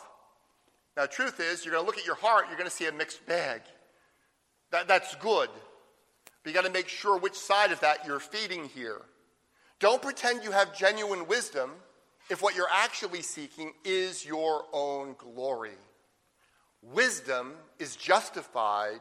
Now, 0.97 1.07
truth 1.07 1.41
is, 1.41 1.65
you're 1.65 1.75
going 1.75 1.85
to 1.85 1.87
look 1.87 1.99
at 1.99 2.07
your 2.07 2.17
heart, 2.17 2.47
you're 2.49 2.59
going 2.59 2.69
to 2.69 2.75
see 2.75 2.87
a 2.87 2.93
mixed 2.93 3.25
bag. 3.27 3.63
That, 4.71 4.89
that's 4.89 5.15
good. 5.17 5.49
But 6.43 6.51
you 6.51 6.55
got 6.55 6.67
to 6.67 6.73
make 6.73 6.89
sure 6.89 7.19
which 7.19 7.35
side 7.35 7.73
of 7.73 7.81
that 7.81 8.07
you're 8.07 8.21
feeding 8.21 8.65
here. 8.65 9.01
Don't 9.79 10.03
pretend 10.03 10.45
you 10.45 10.51
have 10.51 10.77
genuine 10.77 11.27
wisdom 11.27 11.71
if 12.31 12.43
what 12.43 12.55
you're 12.55 12.69
actually 12.73 13.23
seeking 13.23 13.73
is 13.85 14.25
your 14.25 14.65
own 14.73 15.15
glory. 15.19 15.77
Wisdom 16.83 17.55
is 17.79 17.97
justified 17.97 19.01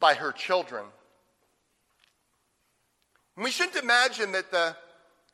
by 0.00 0.14
her 0.14 0.32
children. 0.32 0.84
we 3.36 3.50
shouldn't 3.50 3.82
imagine 3.82 4.32
that 4.32 4.50
the 4.50 4.76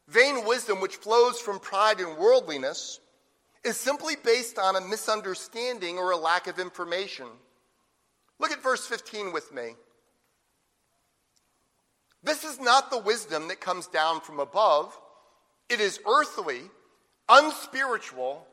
vain 0.09 0.45
wisdom 0.45 0.81
which 0.81 0.97
flows 0.97 1.41
from 1.41 1.59
pride 1.59 2.01
and 2.01 2.19
worldliness 2.19 3.01
is 3.65 3.77
simply 3.77 4.15
based 4.25 4.59
on 4.59 4.77
a 4.77 4.81
misunderstanding 4.81 5.99
or 5.99 6.11
a 6.11 6.17
lack 6.17 6.47
of 6.47 6.59
information. 6.59 7.27
Look 8.39 8.53
at 8.53 8.63
verse 8.63 8.87
15 8.87 9.33
with 9.33 9.53
me. 9.53 9.75
This 12.23 12.45
is 12.45 12.61
not 12.61 12.91
the 12.91 12.99
wisdom 12.99 13.49
that 13.49 13.61
comes 13.61 13.87
down 13.87 14.21
from 14.21 14.41
above. 14.41 14.99
It 15.69 15.81
is 15.81 16.01
earthly, 16.07 16.63
unspiritual, 17.29 18.47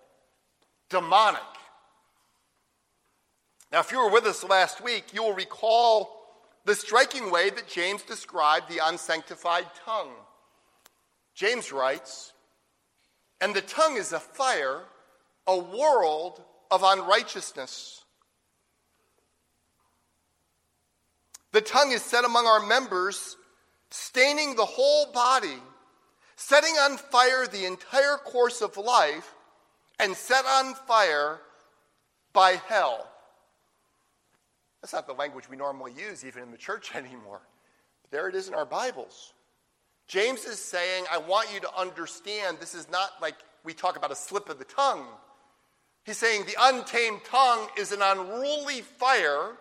demonic. 0.90 1.42
Now, 3.72 3.80
if 3.80 3.92
you 3.92 3.98
were 3.98 4.12
with 4.12 4.26
us 4.26 4.44
last 4.44 4.82
week, 4.82 5.14
you 5.14 5.24
will 5.24 5.34
recall 5.34 6.18
the 6.66 6.76
striking 6.76 7.32
way 7.32 7.50
that 7.50 7.68
James 7.68 8.02
described 8.04 8.70
the 8.70 8.80
unsanctified 8.84 9.66
tongue. 9.86 10.12
James 11.34 11.72
writes, 11.72 12.34
And 13.42 13.54
the 13.54 13.62
tongue 13.62 13.98
is 13.98 14.14
a 14.14 14.20
fire, 14.20 14.84
a 15.48 15.58
world 15.58 16.42
of 16.70 16.84
unrighteousness. 16.84 18.04
The 21.52 21.62
tongue 21.62 21.92
is 21.92 22.02
set 22.02 22.26
among 22.26 22.46
our 22.46 22.66
members 22.66 23.38
staining 23.90 24.56
the 24.56 24.66
whole 24.66 25.12
body, 25.12 25.58
setting 26.36 26.74
on 26.74 26.98
fire 26.98 27.48
the 27.48 27.66
entire 27.66 28.18
course 28.18 28.62
of 28.62 28.78
life, 28.78 29.34
and 30.00 30.16
set 30.16 30.46
on 30.46 30.76
fire 30.88 31.40
by 32.34 32.60
hell. 32.68 33.10
That's 34.82 34.94
not 34.94 35.08
the 35.08 35.14
language 35.14 35.50
we 35.50 35.58
normally 35.58 35.94
use, 35.98 36.24
even 36.24 36.44
in 36.44 36.52
the 36.52 36.58
church 36.58 36.92
anymore. 36.96 37.42
But 38.04 38.12
there 38.12 38.28
it 38.28 38.36
is 38.36 38.48
in 38.48 38.54
our 38.54 38.66
Bibles. 38.66 39.34
James 40.08 40.46
is 40.46 40.60
saying, 40.60 41.06
I 41.12 41.18
want 41.18 41.54
you 41.54 41.60
to 41.62 41.76
understand 41.76 42.58
this 42.60 42.76
is 42.76 42.90
not 42.90 43.12
like 43.22 43.36
we 43.64 43.74
talk 43.74 43.98
about 43.98 44.12
a 44.12 44.16
slip 44.16 44.50
of 44.50 44.60
the 44.60 44.66
tongue. 44.66 45.06
He's 46.08 46.18
saying 46.18 46.46
the 46.46 46.56
untamed 46.58 47.26
tongue 47.26 47.68
is 47.78 47.92
an 47.92 48.02
unruly 48.02 48.80
fire 48.80 49.58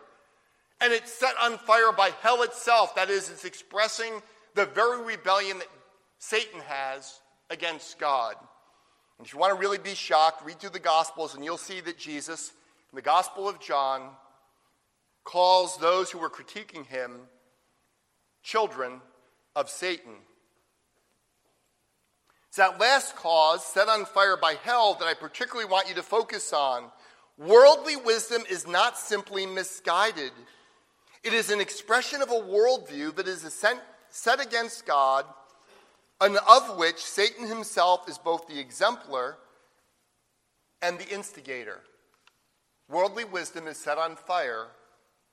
and 0.80 0.92
it's 0.92 1.12
set 1.12 1.34
on 1.42 1.58
fire 1.58 1.90
by 1.90 2.12
hell 2.22 2.42
itself. 2.42 2.94
That 2.94 3.10
is, 3.10 3.28
it's 3.30 3.44
expressing 3.44 4.22
the 4.54 4.66
very 4.66 5.02
rebellion 5.02 5.58
that 5.58 5.68
Satan 6.20 6.60
has 6.60 7.20
against 7.50 7.98
God. 7.98 8.36
And 9.18 9.26
if 9.26 9.32
you 9.32 9.40
want 9.40 9.54
to 9.54 9.60
really 9.60 9.78
be 9.78 9.94
shocked, 9.94 10.46
read 10.46 10.60
through 10.60 10.70
the 10.70 10.78
Gospels 10.78 11.34
and 11.34 11.44
you'll 11.44 11.56
see 11.56 11.80
that 11.80 11.98
Jesus, 11.98 12.52
in 12.92 12.96
the 12.96 13.02
Gospel 13.02 13.48
of 13.48 13.58
John, 13.58 14.10
calls 15.24 15.76
those 15.78 16.12
who 16.12 16.20
were 16.20 16.30
critiquing 16.30 16.86
him 16.86 17.22
children 18.44 19.00
of 19.56 19.68
Satan. 19.68 20.12
It's 22.56 22.66
that 22.66 22.80
last 22.80 23.16
cause, 23.16 23.62
set 23.62 23.86
on 23.86 24.06
fire 24.06 24.38
by 24.38 24.54
hell, 24.62 24.94
that 24.94 25.04
I 25.04 25.12
particularly 25.12 25.70
want 25.70 25.90
you 25.90 25.94
to 25.96 26.02
focus 26.02 26.54
on. 26.54 26.84
Worldly 27.36 27.96
wisdom 27.96 28.44
is 28.48 28.66
not 28.66 28.96
simply 28.96 29.44
misguided. 29.44 30.32
It 31.22 31.34
is 31.34 31.50
an 31.50 31.60
expression 31.60 32.22
of 32.22 32.30
a 32.30 32.40
worldview 32.40 33.14
that 33.16 33.28
is 33.28 33.42
set 34.08 34.40
against 34.40 34.86
God, 34.86 35.26
and 36.18 36.38
of 36.48 36.78
which 36.78 37.04
Satan 37.04 37.46
himself 37.46 38.08
is 38.08 38.16
both 38.16 38.48
the 38.48 38.58
exemplar 38.58 39.36
and 40.80 40.98
the 40.98 41.10
instigator. 41.10 41.80
Worldly 42.88 43.24
wisdom 43.24 43.66
is 43.66 43.76
set 43.76 43.98
on 43.98 44.16
fire 44.16 44.68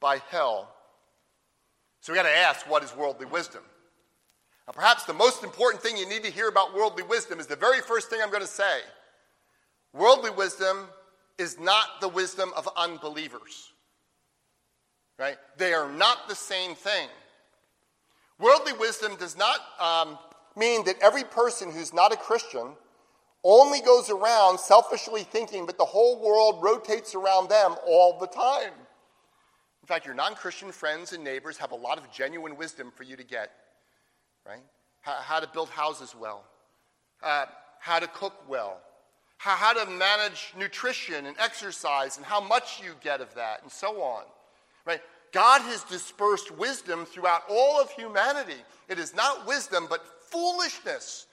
by 0.02 0.18
hell. 0.30 0.76
So 2.02 2.12
we 2.12 2.18
got 2.18 2.24
to 2.24 2.38
ask 2.38 2.70
what 2.70 2.84
is 2.84 2.94
worldly 2.94 3.28
wisdom? 3.28 3.62
Now, 4.68 4.74
perhaps 4.74 5.04
the 5.04 5.14
most 5.14 5.44
important 5.44 5.84
thing 5.84 5.98
you 5.98 6.08
need 6.08 6.24
to 6.24 6.32
hear 6.32 6.48
about 6.48 6.74
worldly 6.74 7.04
wisdom 7.04 7.40
is 7.40 7.48
the 7.48 7.56
very 7.56 7.82
first 7.82 8.10
thing 8.10 8.20
I'm 8.24 8.30
going 8.30 8.42
to 8.42 8.48
say. 8.48 8.80
Worldly 9.94 10.32
wisdom 10.32 10.88
is 11.38 11.60
not 11.60 12.02
the 12.02 12.08
wisdom 12.08 12.52
of 12.56 12.70
unbelievers. 12.78 13.72
Right? 15.20 15.38
They 15.58 15.74
are 15.74 15.92
not 15.92 16.28
the 16.28 16.36
same 16.36 16.76
thing. 16.76 17.10
Worldly 18.40 18.74
wisdom 18.74 19.16
does 19.18 19.38
not 19.38 19.60
um, 19.80 20.18
mean 20.56 20.86
that 20.86 20.96
every 21.02 21.24
person 21.24 21.72
who's 21.72 21.94
not 21.94 22.14
a 22.14 22.18
Christian 22.18 22.74
only 23.44 23.82
goes 23.82 24.10
around 24.10 24.60
selfishly 24.60 25.24
thinking 25.24 25.66
that 25.66 25.78
the 25.78 25.86
whole 25.86 26.22
world 26.22 26.64
rotates 26.64 27.14
around 27.14 27.50
them 27.50 27.76
all 27.86 28.18
the 28.20 28.28
time. 28.28 28.72
In 29.82 29.88
fact, 29.88 30.06
your 30.06 30.16
non 30.16 30.34
Christian 30.34 30.72
friends 30.72 31.12
and 31.12 31.24
neighbors 31.24 31.58
have 31.58 31.72
a 31.72 31.76
lot 31.76 31.98
of 31.98 32.10
genuine 32.12 32.56
wisdom 32.56 32.92
for 32.96 33.04
you 33.04 33.18
to 33.18 33.24
get, 33.24 33.52
right? 34.46 34.64
How, 35.02 35.14
how 35.14 35.40
to 35.40 35.48
build 35.48 35.70
houses 35.70 36.16
well, 36.20 36.44
uh, 37.22 37.46
how 37.80 38.00
to 38.00 38.08
cook 38.08 38.34
well, 38.48 38.80
how, 39.38 39.56
how 39.56 39.74
to 39.74 39.90
manage 39.92 40.54
nutrition 40.58 41.26
and 41.26 41.36
exercise 41.40 42.18
and 42.18 42.26
how 42.26 42.42
much 42.42 42.82
you 42.84 42.94
get 43.02 43.22
of 43.22 43.34
that, 43.36 43.62
and 43.62 43.72
so 43.72 44.02
on, 44.02 44.24
right? 44.86 45.02
God 45.32 45.62
has 45.62 45.84
dispersed 45.84 46.52
wisdom 46.52 47.06
throughout 47.06 47.42
all 47.50 47.82
of 47.82 47.90
humanity. 47.92 48.62
It 48.88 49.00
is 49.00 49.16
not 49.16 49.48
wisdom, 49.48 49.88
but 49.90 50.06
foolishness 50.30 51.26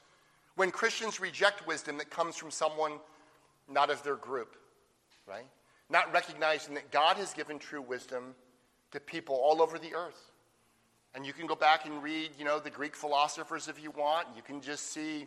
when 0.57 0.70
Christians 0.70 1.20
reject 1.20 1.66
wisdom 1.66 1.99
that 1.99 2.11
comes 2.11 2.37
from 2.37 2.51
someone 2.51 2.92
not 3.68 3.90
of 3.90 4.03
their 4.03 4.16
group, 4.16 4.57
right? 5.27 5.46
Not 5.88 6.12
recognizing 6.12 6.75
that 6.75 6.90
God 6.90 7.16
has 7.16 7.33
given 7.33 7.59
true 7.59 7.83
wisdom 7.83 8.35
to 8.92 9.01
people 9.01 9.37
all 9.37 9.62
over 9.62 9.79
the 9.79 9.94
earth. 9.94 10.29
And 11.14 11.27
you 11.27 11.33
can 11.33 11.46
go 11.46 11.57
back 11.57 11.87
and 11.87 12.03
read, 12.03 12.31
you 12.38 12.44
know, 12.44 12.59
the 12.59 12.70
Greek 12.70 12.94
philosophers 12.94 13.68
if 13.68 13.83
you 13.83 13.90
want. 13.90 14.29
You 14.37 14.42
can 14.42 14.61
just 14.61 14.92
see 14.92 15.27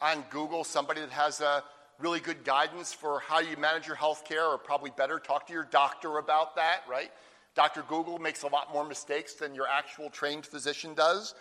on 0.00 0.24
Google 0.30 0.64
somebody 0.64 1.00
that 1.00 1.10
has 1.10 1.40
a 1.40 1.62
really 2.00 2.20
good 2.20 2.44
guidance 2.44 2.92
for 2.92 3.20
how 3.20 3.40
you 3.40 3.56
manage 3.56 3.86
your 3.86 3.96
health 3.96 4.24
care, 4.24 4.46
or 4.46 4.58
probably 4.58 4.90
better, 4.96 5.18
talk 5.18 5.46
to 5.46 5.52
your 5.52 5.68
doctor 5.70 6.18
about 6.18 6.56
that, 6.56 6.80
right? 6.88 7.10
Dr. 7.54 7.82
Google 7.82 8.18
makes 8.18 8.42
a 8.42 8.46
lot 8.46 8.72
more 8.72 8.86
mistakes 8.86 9.34
than 9.34 9.54
your 9.54 9.66
actual 9.68 10.08
trained 10.08 10.46
physician 10.46 10.94
does. 10.94 11.34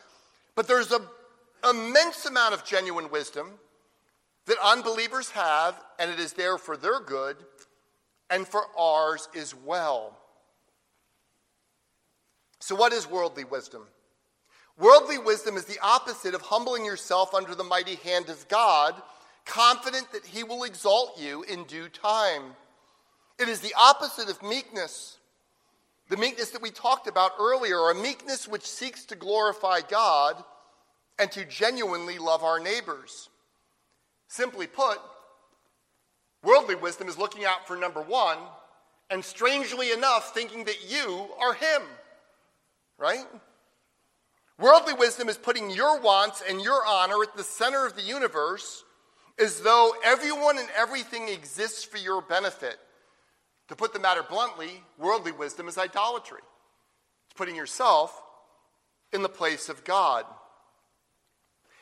But 0.55 0.67
there's 0.67 0.91
an 0.91 1.01
immense 1.67 2.25
amount 2.25 2.53
of 2.53 2.65
genuine 2.65 3.09
wisdom 3.09 3.51
that 4.45 4.57
unbelievers 4.63 5.29
have, 5.31 5.79
and 5.97 6.11
it 6.11 6.19
is 6.19 6.33
there 6.33 6.57
for 6.57 6.75
their 6.75 6.99
good 6.99 7.37
and 8.29 8.47
for 8.47 8.63
ours 8.77 9.29
as 9.35 9.55
well. 9.55 10.17
So, 12.59 12.75
what 12.75 12.93
is 12.93 13.09
worldly 13.09 13.45
wisdom? 13.45 13.83
Worldly 14.77 15.17
wisdom 15.17 15.57
is 15.57 15.65
the 15.65 15.79
opposite 15.81 16.33
of 16.33 16.41
humbling 16.41 16.85
yourself 16.85 17.33
under 17.33 17.53
the 17.53 17.63
mighty 17.63 17.95
hand 17.95 18.29
of 18.29 18.47
God, 18.47 18.95
confident 19.45 20.11
that 20.13 20.25
He 20.25 20.43
will 20.43 20.63
exalt 20.63 21.19
you 21.19 21.43
in 21.43 21.65
due 21.65 21.89
time. 21.89 22.55
It 23.37 23.47
is 23.49 23.59
the 23.61 23.73
opposite 23.77 24.29
of 24.29 24.41
meekness. 24.43 25.17
The 26.09 26.17
meekness 26.17 26.49
that 26.51 26.61
we 26.61 26.71
talked 26.71 27.07
about 27.07 27.33
earlier, 27.39 27.89
a 27.89 27.95
meekness 27.95 28.47
which 28.47 28.65
seeks 28.65 29.05
to 29.05 29.15
glorify 29.15 29.81
God 29.87 30.43
and 31.19 31.31
to 31.31 31.45
genuinely 31.45 32.17
love 32.17 32.43
our 32.43 32.59
neighbors. 32.59 33.29
Simply 34.27 34.67
put, 34.67 34.99
worldly 36.43 36.75
wisdom 36.75 37.07
is 37.07 37.17
looking 37.17 37.45
out 37.45 37.67
for 37.67 37.75
number 37.75 38.01
one, 38.01 38.37
and 39.09 39.23
strangely 39.23 39.91
enough, 39.91 40.33
thinking 40.33 40.63
that 40.65 40.89
you 40.89 41.27
are 41.39 41.53
Him, 41.53 41.81
right? 42.99 43.25
Worldly 44.59 44.93
wisdom 44.93 45.29
is 45.29 45.37
putting 45.37 45.71
your 45.71 46.01
wants 46.01 46.43
and 46.47 46.61
your 46.61 46.85
honor 46.85 47.23
at 47.23 47.35
the 47.35 47.43
center 47.43 47.85
of 47.85 47.95
the 47.95 48.01
universe 48.01 48.83
as 49.39 49.61
though 49.61 49.93
everyone 50.03 50.57
and 50.57 50.67
everything 50.77 51.29
exists 51.29 51.85
for 51.85 51.97
your 51.97 52.21
benefit. 52.21 52.77
To 53.69 53.75
put 53.75 53.93
the 53.93 53.99
matter 53.99 54.21
bluntly, 54.21 54.83
worldly 54.97 55.31
wisdom 55.31 55.67
is 55.69 55.77
idolatry. 55.77 56.41
It's 57.27 57.37
putting 57.37 57.55
yourself 57.55 58.21
in 59.13 59.21
the 59.21 59.29
place 59.29 59.69
of 59.69 59.83
God. 59.85 60.25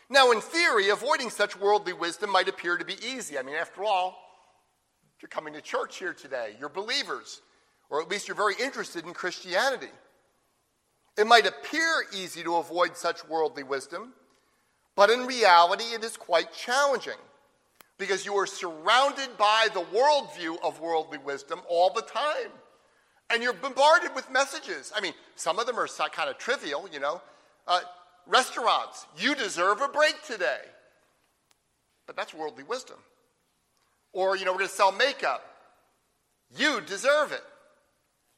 Now, 0.10 0.32
in 0.32 0.40
theory, 0.40 0.90
avoiding 0.90 1.30
such 1.30 1.60
worldly 1.60 1.94
wisdom 1.94 2.32
might 2.32 2.48
appear 2.48 2.78
to 2.78 2.86
be 2.86 2.96
easy. 3.06 3.38
I 3.40 3.42
mean, 3.42 3.56
after 3.56 3.84
all, 3.84 4.18
you're 5.22 5.30
coming 5.30 5.54
to 5.54 5.62
church 5.62 5.98
here 5.98 6.14
today, 6.14 6.56
you're 6.60 6.70
believers, 6.70 7.42
or 7.90 8.02
at 8.02 8.10
least 8.10 8.28
you're 8.28 8.36
very 8.36 8.54
interested 8.62 9.06
in 9.06 9.14
Christianity. 9.14 9.90
It 11.18 11.26
might 11.26 11.48
appear 11.48 12.06
easy 12.14 12.44
to 12.44 12.58
avoid 12.58 12.96
such 12.96 13.28
worldly 13.28 13.64
wisdom, 13.64 14.14
but 14.96 15.10
in 15.10 15.26
reality, 15.26 15.84
it 15.86 16.04
is 16.04 16.16
quite 16.16 16.54
challenging 16.54 17.18
because 17.98 18.26
you 18.26 18.36
are 18.36 18.46
surrounded 18.46 19.36
by 19.38 19.68
the 19.74 19.82
worldview 19.82 20.58
of 20.64 20.80
worldly 20.80 21.18
wisdom 21.18 21.62
all 21.68 21.92
the 21.92 22.04
time. 22.04 22.52
And 23.30 23.44
you're 23.44 23.54
bombarded 23.54 24.14
with 24.16 24.32
messages. 24.32 24.94
I 24.96 25.02
mean, 25.02 25.14
some 25.36 25.60
of 25.60 25.66
them 25.66 25.78
are 25.78 25.88
kind 25.88 26.30
of 26.30 26.38
trivial, 26.38 26.88
you 26.92 27.00
know. 27.00 27.22
Uh, 27.68 27.82
restaurants, 28.26 29.06
you 29.18 29.36
deserve 29.36 29.82
a 29.82 29.88
break 29.88 30.16
today. 30.26 30.62
But 32.06 32.16
that's 32.16 32.34
worldly 32.34 32.64
wisdom. 32.64 32.98
Or, 34.14 34.38
you 34.38 34.46
know, 34.46 34.52
we're 34.52 34.60
going 34.60 34.70
to 34.70 34.76
sell 34.76 34.94
makeup. 34.94 35.44
You 36.56 36.80
deserve 36.82 37.34
it. 37.34 37.44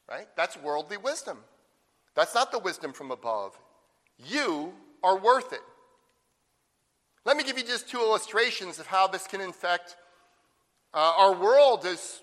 Right? 0.08 0.26
That's 0.36 0.56
worldly 0.56 0.96
wisdom. 0.96 1.38
That's 2.14 2.34
not 2.34 2.52
the 2.52 2.58
wisdom 2.58 2.92
from 2.92 3.10
above. 3.10 3.58
You 4.18 4.72
are 5.02 5.18
worth 5.18 5.52
it. 5.52 5.60
Let 7.24 7.36
me 7.36 7.44
give 7.44 7.58
you 7.58 7.64
just 7.64 7.88
two 7.88 7.98
illustrations 7.98 8.78
of 8.78 8.86
how 8.86 9.06
this 9.06 9.26
can 9.26 9.40
infect 9.40 9.96
uh, 10.92 11.12
our 11.16 11.34
world, 11.34 11.84
is 11.84 12.22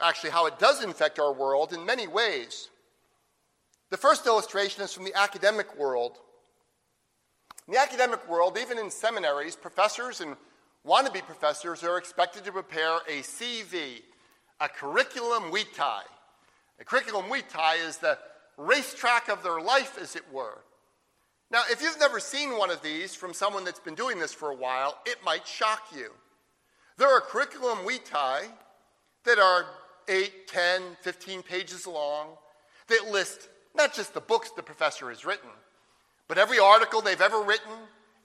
actually 0.00 0.30
how 0.30 0.46
it 0.46 0.58
does 0.58 0.82
infect 0.82 1.18
our 1.18 1.32
world 1.32 1.72
in 1.72 1.84
many 1.84 2.06
ways. 2.06 2.68
The 3.90 3.96
first 3.96 4.26
illustration 4.26 4.82
is 4.82 4.92
from 4.92 5.04
the 5.04 5.14
academic 5.14 5.76
world. 5.78 6.18
In 7.66 7.74
the 7.74 7.80
academic 7.80 8.28
world, 8.28 8.58
even 8.60 8.78
in 8.78 8.90
seminaries, 8.90 9.56
professors 9.56 10.20
and 10.20 10.36
wannabe 10.86 11.24
professors 11.26 11.84
are 11.84 11.98
expected 11.98 12.44
to 12.44 12.52
prepare 12.52 12.98
a 13.08 13.20
CV, 13.20 14.02
a 14.60 14.68
curriculum 14.68 15.52
vitae. 15.52 16.02
A 16.80 16.84
curriculum 16.84 17.26
vitae 17.28 17.74
is 17.86 17.98
the 17.98 18.18
racetrack 18.60 19.28
of 19.28 19.42
their 19.42 19.60
life, 19.60 19.98
as 20.00 20.16
it 20.16 20.24
were. 20.32 20.58
Now, 21.50 21.62
if 21.70 21.82
you've 21.82 21.98
never 21.98 22.20
seen 22.20 22.56
one 22.56 22.70
of 22.70 22.82
these 22.82 23.14
from 23.14 23.34
someone 23.34 23.64
that's 23.64 23.80
been 23.80 23.94
doing 23.94 24.18
this 24.18 24.32
for 24.32 24.50
a 24.50 24.54
while, 24.54 24.98
it 25.04 25.16
might 25.24 25.46
shock 25.46 25.82
you. 25.94 26.10
There 26.96 27.08
are 27.08 27.20
curriculum 27.20 27.78
vitae 27.86 28.46
that 29.24 29.38
are 29.38 29.66
8, 30.08 30.46
10, 30.46 30.82
15 31.00 31.42
pages 31.42 31.86
long 31.86 32.28
that 32.88 33.10
list 33.10 33.48
not 33.74 33.94
just 33.94 34.14
the 34.14 34.20
books 34.20 34.50
the 34.50 34.62
professor 34.62 35.08
has 35.08 35.24
written, 35.24 35.50
but 36.28 36.38
every 36.38 36.58
article 36.58 37.00
they've 37.00 37.20
ever 37.20 37.42
written, 37.42 37.72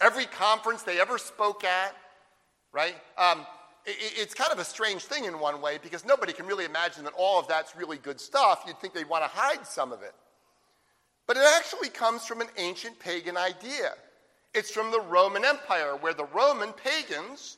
every 0.02 0.26
conference 0.26 0.84
they 0.84 1.00
ever 1.00 1.18
spoke 1.18 1.64
at, 1.64 1.96
right? 2.72 2.96
Um, 3.18 3.46
it, 3.86 3.96
it's 4.18 4.34
kind 4.34 4.52
of 4.52 4.60
a 4.60 4.64
strange 4.64 5.04
thing 5.04 5.26
in 5.26 5.40
one 5.40 5.62
way 5.62 5.80
because 5.82 6.06
nobody 6.06 6.34
can 6.34 6.46
really 6.46 6.66
imagine 6.66 7.04
that 7.06 7.14
all 7.18 7.40
of 7.40 7.48
that's 7.48 7.76
really 7.76 7.98
good 7.98 8.20
stuff. 8.20 8.64
You'd 8.68 8.80
think 8.80 8.94
they'd 8.94 9.10
want 9.10 9.24
to 9.24 9.30
hide 9.30 9.66
some 9.66 9.92
of 9.92 10.02
it. 10.02 10.14
But 11.28 11.38
it 11.38 11.44
actually 11.58 11.90
comes 11.90 12.26
from 12.26 12.42
an 12.42 12.48
ancient 12.58 13.00
pagan 13.00 13.38
idea. 13.38 13.94
It's 14.54 14.72
from 14.72 14.92
the 14.92 15.02
Roman 15.02 15.44
Empire, 15.44 15.96
where 15.96 16.14
the 16.14 16.26
Roman 16.26 16.72
pagans, 16.74 17.58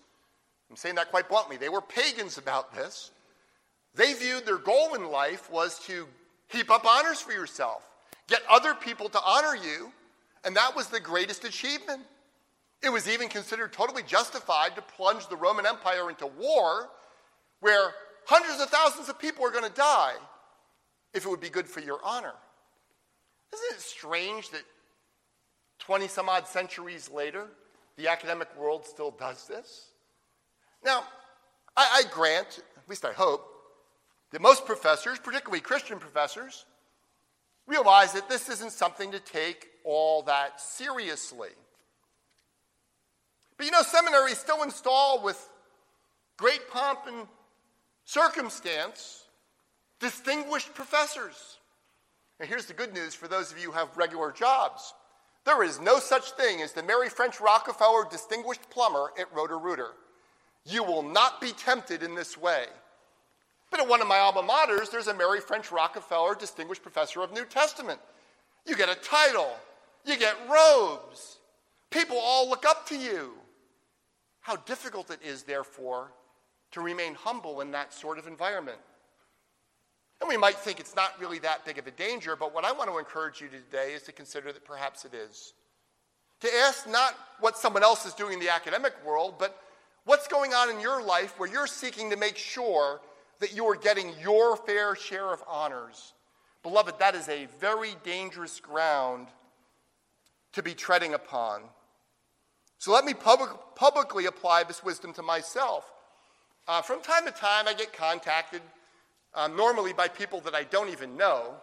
I'm 0.69 0.75
saying 0.75 0.95
that 0.95 1.11
quite 1.11 1.29
bluntly, 1.29 1.57
they 1.57 1.69
were 1.69 1.81
pagans 1.81 2.37
about 2.37 2.73
this. 2.73 3.11
They 3.93 4.13
viewed 4.13 4.45
their 4.45 4.57
goal 4.57 4.95
in 4.95 5.11
life 5.11 5.51
was 5.51 5.79
to 5.87 6.07
heap 6.47 6.71
up 6.71 6.85
honors 6.85 7.19
for 7.19 7.33
yourself, 7.33 7.83
get 8.27 8.41
other 8.49 8.73
people 8.73 9.09
to 9.09 9.19
honor 9.23 9.55
you, 9.55 9.91
and 10.43 10.55
that 10.55 10.75
was 10.75 10.87
the 10.87 10.99
greatest 10.99 11.43
achievement. 11.43 12.01
It 12.81 12.89
was 12.89 13.09
even 13.09 13.27
considered 13.27 13.73
totally 13.73 14.03
justified 14.03 14.75
to 14.75 14.81
plunge 14.81 15.27
the 15.27 15.35
Roman 15.35 15.65
Empire 15.65 16.09
into 16.09 16.27
war 16.27 16.89
where 17.59 17.91
hundreds 18.25 18.61
of 18.61 18.69
thousands 18.69 19.09
of 19.09 19.19
people 19.19 19.43
are 19.45 19.51
going 19.51 19.63
to 19.63 19.75
die 19.75 20.13
if 21.13 21.25
it 21.25 21.29
would 21.29 21.41
be 21.41 21.49
good 21.49 21.67
for 21.67 21.79
your 21.79 21.99
honor. 22.03 22.33
Isn't 23.53 23.77
it 23.77 23.81
strange 23.81 24.49
that 24.51 24.63
20 25.79 26.07
some 26.07 26.29
odd 26.29 26.47
centuries 26.47 27.09
later, 27.09 27.47
the 27.95 28.07
academic 28.07 28.47
world 28.57 28.85
still 28.85 29.11
does 29.11 29.47
this? 29.47 29.89
Now, 30.83 31.03
I, 31.75 32.03
I 32.05 32.13
grant, 32.13 32.59
at 32.77 32.89
least 32.89 33.05
I 33.05 33.13
hope, 33.13 33.45
that 34.31 34.41
most 34.41 34.65
professors, 34.65 35.19
particularly 35.19 35.61
Christian 35.61 35.99
professors, 35.99 36.65
realize 37.65 38.13
that 38.13 38.29
this 38.29 38.49
isn't 38.49 38.71
something 38.71 39.11
to 39.11 39.19
take 39.19 39.67
all 39.83 40.23
that 40.23 40.59
seriously. 40.59 41.49
But 43.57 43.65
you 43.65 43.71
know, 43.71 43.81
seminaries 43.81 44.37
still 44.37 44.63
install 44.63 45.23
with 45.23 45.49
great 46.37 46.69
pomp 46.69 47.07
and 47.07 47.27
circumstance 48.05 49.23
distinguished 49.99 50.73
professors 50.75 51.57
And 52.39 52.47
here's 52.47 52.65
the 52.65 52.73
good 52.73 52.93
news 52.93 53.13
for 53.15 53.27
those 53.27 53.51
of 53.51 53.57
you 53.57 53.71
who 53.71 53.77
have 53.77 53.97
regular 53.97 54.31
jobs. 54.31 54.93
There 55.45 55.63
is 55.63 55.79
no 55.79 55.99
such 55.99 56.31
thing 56.31 56.61
as 56.61 56.73
the 56.73 56.83
Mary 56.83 57.09
French 57.09 57.39
Rockefeller 57.39 58.05
Distinguished 58.09 58.69
Plumber 58.69 59.11
at 59.19 59.33
Roto-Rooter. 59.33 59.91
You 60.65 60.83
will 60.83 61.03
not 61.03 61.39
be 61.39 61.51
tempted 61.51 62.03
in 62.03 62.15
this 62.15 62.37
way. 62.37 62.65
But 63.71 63.79
at 63.79 63.87
one 63.87 64.01
of 64.01 64.07
my 64.07 64.19
alma 64.19 64.43
maters, 64.43 64.91
there's 64.91 65.07
a 65.07 65.13
Mary 65.13 65.39
French 65.39 65.71
Rockefeller 65.71 66.35
Distinguished 66.35 66.81
Professor 66.81 67.21
of 67.21 67.31
New 67.31 67.45
Testament. 67.45 67.99
You 68.65 68.75
get 68.75 68.89
a 68.89 68.95
title, 68.95 69.55
you 70.05 70.17
get 70.17 70.35
robes. 70.49 71.37
People 71.89 72.17
all 72.17 72.49
look 72.49 72.65
up 72.65 72.87
to 72.89 72.97
you. 72.97 73.33
How 74.41 74.57
difficult 74.57 75.09
it 75.09 75.19
is, 75.23 75.43
therefore, 75.43 76.11
to 76.71 76.81
remain 76.81 77.15
humble 77.15 77.61
in 77.61 77.71
that 77.71 77.93
sort 77.93 78.17
of 78.17 78.27
environment. 78.27 78.77
And 80.19 80.27
we 80.27 80.37
might 80.37 80.55
think 80.55 80.79
it's 80.79 80.95
not 80.95 81.19
really 81.19 81.39
that 81.39 81.65
big 81.65 81.77
of 81.77 81.87
a 81.87 81.91
danger, 81.91 82.35
but 82.35 82.53
what 82.53 82.65
I 82.65 82.71
want 82.71 82.89
to 82.89 82.97
encourage 82.97 83.39
you 83.39 83.49
today 83.49 83.93
is 83.93 84.03
to 84.03 84.11
consider 84.11 84.51
that 84.51 84.65
perhaps 84.65 85.05
it 85.05 85.13
is. 85.13 85.53
To 86.41 86.49
ask 86.65 86.89
not 86.89 87.15
what 87.39 87.57
someone 87.57 87.83
else 87.83 88.05
is 88.05 88.13
doing 88.13 88.33
in 88.33 88.39
the 88.39 88.49
academic 88.49 88.93
world, 89.05 89.35
but 89.37 89.59
what's 90.05 90.27
going 90.27 90.53
on 90.53 90.69
in 90.69 90.79
your 90.79 91.03
life 91.03 91.39
where 91.39 91.49
you're 91.49 91.67
seeking 91.67 92.09
to 92.09 92.17
make 92.17 92.37
sure 92.37 92.99
that 93.39 93.55
you 93.55 93.65
are 93.65 93.75
getting 93.75 94.11
your 94.19 94.57
fair 94.57 94.95
share 94.95 95.31
of 95.31 95.43
honors. 95.47 96.13
Beloved, 96.63 96.97
that 96.99 97.13
is 97.13 97.29
a 97.29 97.47
very 97.59 97.95
dangerous 98.03 98.59
ground 98.59 99.27
to 100.53 100.63
be 100.63 100.73
treading 100.73 101.13
upon. 101.13 101.61
So 102.79 102.91
let 102.91 103.05
me 103.05 103.13
public, 103.13 103.51
publicly 103.75 104.25
apply 104.25 104.63
this 104.63 104.83
wisdom 104.83 105.13
to 105.13 105.21
myself. 105.21 105.91
Uh, 106.67 106.81
from 106.81 107.01
time 107.01 107.25
to 107.25 107.31
time, 107.31 107.67
I 107.67 107.73
get 107.73 107.93
contacted 107.93 108.61
uh, 109.37 109.47
normally 109.47 109.93
by 109.93 110.07
people 110.07 110.41
that 110.41 110.55
I 110.55 110.63
don't 110.63 110.89
even 110.89 111.15
know, 111.15 111.53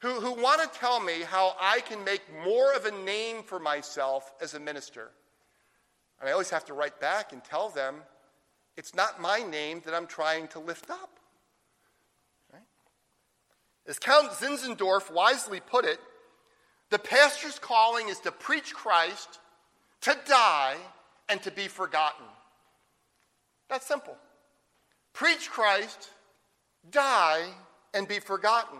who, 0.00 0.20
who 0.20 0.32
want 0.40 0.62
to 0.62 0.78
tell 0.78 1.00
me 1.00 1.22
how 1.22 1.56
I 1.58 1.80
can 1.80 2.04
make 2.04 2.20
more 2.44 2.74
of 2.74 2.84
a 2.84 2.90
name 2.90 3.42
for 3.42 3.58
myself 3.58 4.30
as 4.40 4.54
a 4.54 4.60
minister. 4.60 5.10
And 6.20 6.28
I 6.28 6.32
always 6.32 6.50
have 6.50 6.66
to 6.66 6.74
write 6.74 7.00
back 7.00 7.32
and 7.32 7.42
tell 7.42 7.70
them 7.70 7.96
it's 8.76 8.94
not 8.94 9.20
my 9.20 9.40
name 9.40 9.80
that 9.86 9.94
I'm 9.94 10.06
trying 10.06 10.48
to 10.48 10.60
lift 10.60 10.90
up. 10.90 11.18
Right? 12.52 12.62
As 13.86 13.98
Count 13.98 14.30
Zinzendorf 14.32 15.12
wisely 15.12 15.60
put 15.60 15.86
it, 15.86 15.98
the 16.90 16.98
pastor's 16.98 17.58
calling 17.58 18.08
is 18.08 18.20
to 18.20 18.32
preach 18.32 18.74
Christ, 18.74 19.38
to 20.02 20.16
die, 20.26 20.76
and 21.30 21.42
to 21.42 21.50
be 21.50 21.68
forgotten. 21.68 22.26
That's 23.68 23.86
simple. 23.86 24.16
Preach 25.12 25.50
Christ, 25.50 26.10
die, 26.90 27.46
and 27.92 28.08
be 28.08 28.18
forgotten. 28.18 28.78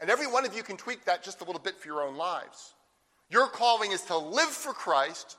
And 0.00 0.08
every 0.08 0.26
one 0.26 0.46
of 0.46 0.56
you 0.56 0.62
can 0.62 0.76
tweak 0.76 1.04
that 1.04 1.22
just 1.22 1.40
a 1.40 1.44
little 1.44 1.60
bit 1.60 1.76
for 1.76 1.88
your 1.88 2.02
own 2.02 2.16
lives. 2.16 2.74
Your 3.28 3.46
calling 3.46 3.92
is 3.92 4.02
to 4.02 4.16
live 4.16 4.48
for 4.48 4.72
Christ, 4.72 5.36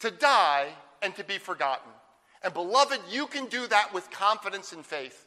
to 0.00 0.10
die, 0.10 0.68
and 1.02 1.14
to 1.16 1.24
be 1.24 1.38
forgotten. 1.38 1.90
And 2.42 2.54
beloved, 2.54 3.00
you 3.10 3.26
can 3.26 3.46
do 3.46 3.66
that 3.66 3.92
with 3.92 4.10
confidence 4.10 4.72
and 4.72 4.84
faith, 4.84 5.26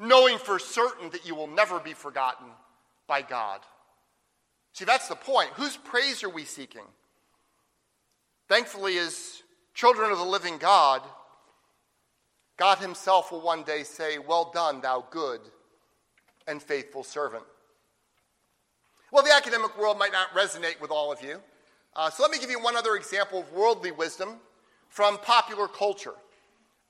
knowing 0.00 0.38
for 0.38 0.58
certain 0.58 1.10
that 1.10 1.26
you 1.26 1.34
will 1.34 1.46
never 1.46 1.78
be 1.78 1.92
forgotten 1.92 2.46
by 3.06 3.22
God. 3.22 3.60
See, 4.72 4.84
that's 4.84 5.08
the 5.08 5.16
point. 5.16 5.50
Whose 5.54 5.76
praise 5.76 6.22
are 6.22 6.28
we 6.28 6.44
seeking? 6.44 6.84
Thankfully, 8.48 8.98
as 8.98 9.42
children 9.74 10.10
of 10.10 10.18
the 10.18 10.24
living 10.24 10.58
God, 10.58 11.02
God 12.58 12.78
Himself 12.78 13.32
will 13.32 13.40
one 13.40 13.62
day 13.62 13.84
say, 13.84 14.18
Well 14.18 14.50
done, 14.52 14.80
thou 14.80 15.06
good 15.10 15.40
and 16.46 16.60
faithful 16.60 17.04
servant. 17.04 17.44
Well, 19.10 19.22
the 19.22 19.32
academic 19.32 19.78
world 19.78 19.98
might 19.98 20.12
not 20.12 20.34
resonate 20.34 20.80
with 20.80 20.90
all 20.90 21.10
of 21.10 21.22
you. 21.22 21.40
Uh, 21.96 22.10
so 22.10 22.22
let 22.22 22.32
me 22.32 22.38
give 22.38 22.50
you 22.50 22.60
one 22.60 22.76
other 22.76 22.96
example 22.96 23.40
of 23.40 23.52
worldly 23.52 23.92
wisdom 23.92 24.36
from 24.88 25.18
popular 25.18 25.68
culture. 25.68 26.14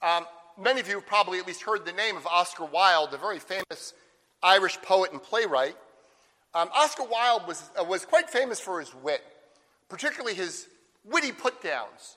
Um, 0.02 0.26
many 0.60 0.80
of 0.80 0.88
you 0.88 0.94
have 0.94 1.06
probably 1.06 1.38
at 1.38 1.46
least 1.46 1.62
heard 1.62 1.84
the 1.84 1.92
name 1.92 2.16
of 2.16 2.26
Oscar 2.26 2.64
Wilde, 2.64 3.14
a 3.14 3.18
very 3.18 3.38
famous 3.38 3.94
Irish 4.42 4.80
poet 4.82 5.12
and 5.12 5.22
playwright. 5.22 5.76
Um, 6.54 6.70
Oscar 6.74 7.04
Wilde 7.04 7.46
was, 7.46 7.70
uh, 7.78 7.84
was 7.84 8.04
quite 8.04 8.30
famous 8.30 8.58
for 8.58 8.80
his 8.80 8.94
wit, 8.94 9.22
particularly 9.88 10.34
his 10.34 10.66
witty 11.04 11.32
put 11.32 11.62
downs 11.62 12.16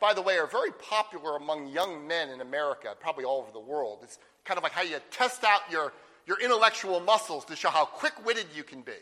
by 0.00 0.14
the 0.14 0.22
way, 0.22 0.38
are 0.38 0.46
very 0.46 0.72
popular 0.72 1.36
among 1.36 1.68
young 1.68 2.06
men 2.06 2.30
in 2.30 2.40
America, 2.40 2.94
probably 3.00 3.24
all 3.24 3.40
over 3.40 3.52
the 3.52 3.60
world. 3.60 4.00
It's 4.02 4.18
kind 4.44 4.56
of 4.56 4.64
like 4.64 4.72
how 4.72 4.82
you 4.82 4.98
test 5.10 5.44
out 5.44 5.62
your, 5.70 5.92
your 6.26 6.40
intellectual 6.40 7.00
muscles 7.00 7.44
to 7.46 7.56
show 7.56 7.70
how 7.70 7.84
quick 7.84 8.24
witted 8.24 8.46
you 8.54 8.62
can 8.62 8.82
be. 8.82 8.92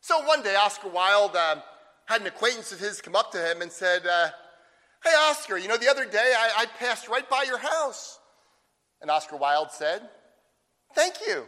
So 0.00 0.20
one 0.24 0.42
day, 0.42 0.54
Oscar 0.54 0.88
Wilde 0.88 1.34
uh, 1.34 1.56
had 2.04 2.20
an 2.20 2.26
acquaintance 2.26 2.72
of 2.72 2.78
his 2.78 3.00
come 3.00 3.16
up 3.16 3.32
to 3.32 3.38
him 3.38 3.62
and 3.62 3.72
said, 3.72 4.06
uh, 4.06 4.28
Hey, 5.02 5.10
Oscar, 5.28 5.58
you 5.58 5.68
know, 5.68 5.76
the 5.76 5.88
other 5.88 6.04
day 6.04 6.32
I, 6.36 6.62
I 6.62 6.66
passed 6.78 7.08
right 7.08 7.28
by 7.28 7.44
your 7.46 7.58
house. 7.58 8.18
And 9.00 9.10
Oscar 9.10 9.36
Wilde 9.36 9.70
said, 9.70 10.02
Thank 10.94 11.14
you. 11.26 11.44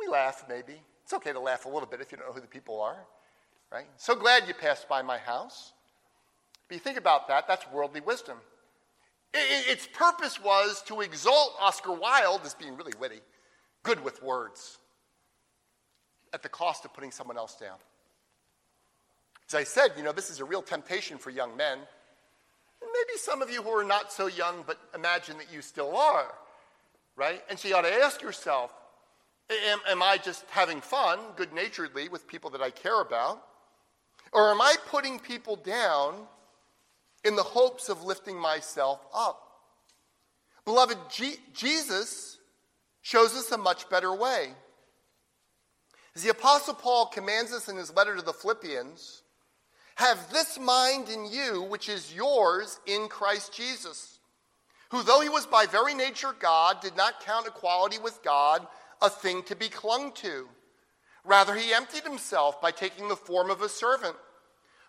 We 0.00 0.12
laugh, 0.12 0.44
maybe. 0.48 0.80
It's 1.04 1.12
okay 1.14 1.32
to 1.32 1.40
laugh 1.40 1.64
a 1.64 1.68
little 1.68 1.88
bit 1.88 2.00
if 2.00 2.12
you 2.12 2.18
don't 2.18 2.26
know 2.28 2.34
who 2.34 2.40
the 2.40 2.46
people 2.46 2.80
are, 2.80 3.06
right? 3.72 3.86
So 3.96 4.14
glad 4.14 4.46
you 4.46 4.54
passed 4.54 4.88
by 4.88 5.02
my 5.02 5.18
house. 5.18 5.72
But 6.68 6.74
you 6.74 6.80
think 6.80 6.98
about 6.98 7.28
that, 7.28 7.48
that's 7.48 7.64
worldly 7.72 8.00
wisdom. 8.00 8.36
Its 9.34 9.86
purpose 9.92 10.42
was 10.42 10.82
to 10.86 11.00
exalt 11.00 11.54
Oscar 11.60 11.92
Wilde 11.92 12.42
as 12.44 12.54
being 12.54 12.76
really 12.76 12.94
witty, 12.98 13.20
good 13.82 14.02
with 14.02 14.22
words, 14.22 14.78
at 16.32 16.42
the 16.42 16.48
cost 16.48 16.84
of 16.84 16.94
putting 16.94 17.10
someone 17.10 17.36
else 17.36 17.56
down. 17.56 17.76
As 19.48 19.54
I 19.54 19.64
said, 19.64 19.92
you 19.96 20.02
know, 20.02 20.12
this 20.12 20.30
is 20.30 20.40
a 20.40 20.44
real 20.44 20.62
temptation 20.62 21.18
for 21.18 21.30
young 21.30 21.56
men. 21.56 21.78
And 21.78 22.90
Maybe 22.92 23.18
some 23.18 23.42
of 23.42 23.50
you 23.50 23.62
who 23.62 23.70
are 23.70 23.84
not 23.84 24.12
so 24.12 24.26
young, 24.26 24.62
but 24.66 24.78
imagine 24.94 25.38
that 25.38 25.52
you 25.52 25.62
still 25.62 25.96
are, 25.96 26.34
right? 27.16 27.42
And 27.48 27.58
so 27.58 27.68
you 27.68 27.76
ought 27.76 27.82
to 27.82 27.92
ask 27.92 28.20
yourself 28.22 28.72
am, 29.50 29.78
am 29.88 30.02
I 30.02 30.18
just 30.18 30.44
having 30.50 30.80
fun, 30.80 31.18
good 31.36 31.52
naturedly, 31.52 32.08
with 32.08 32.26
people 32.26 32.50
that 32.50 32.60
I 32.60 32.70
care 32.70 33.00
about? 33.00 33.42
Or 34.32 34.50
am 34.50 34.60
I 34.60 34.76
putting 34.88 35.18
people 35.18 35.56
down 35.56 36.14
in 37.24 37.36
the 37.36 37.42
hopes 37.42 37.88
of 37.88 38.04
lifting 38.04 38.36
myself 38.36 39.00
up. 39.14 39.42
Beloved, 40.64 40.98
G- 41.10 41.38
Jesus 41.54 42.38
shows 43.02 43.34
us 43.34 43.50
a 43.52 43.58
much 43.58 43.88
better 43.88 44.14
way. 44.14 44.52
As 46.14 46.22
the 46.22 46.30
Apostle 46.30 46.74
Paul 46.74 47.06
commands 47.06 47.52
us 47.52 47.68
in 47.68 47.76
his 47.76 47.94
letter 47.94 48.16
to 48.16 48.22
the 48.22 48.32
Philippians, 48.32 49.22
have 49.96 50.30
this 50.32 50.58
mind 50.58 51.08
in 51.08 51.26
you, 51.26 51.62
which 51.62 51.88
is 51.88 52.14
yours 52.14 52.80
in 52.86 53.08
Christ 53.08 53.52
Jesus, 53.52 54.18
who, 54.90 55.02
though 55.02 55.20
he 55.20 55.28
was 55.28 55.46
by 55.46 55.66
very 55.66 55.94
nature 55.94 56.34
God, 56.38 56.80
did 56.80 56.96
not 56.96 57.24
count 57.24 57.46
equality 57.46 57.98
with 57.98 58.22
God 58.22 58.66
a 59.02 59.10
thing 59.10 59.42
to 59.44 59.56
be 59.56 59.68
clung 59.68 60.12
to. 60.12 60.48
Rather, 61.24 61.54
he 61.54 61.74
emptied 61.74 62.04
himself 62.04 62.60
by 62.60 62.70
taking 62.70 63.08
the 63.08 63.16
form 63.16 63.50
of 63.50 63.60
a 63.60 63.68
servant 63.68 64.16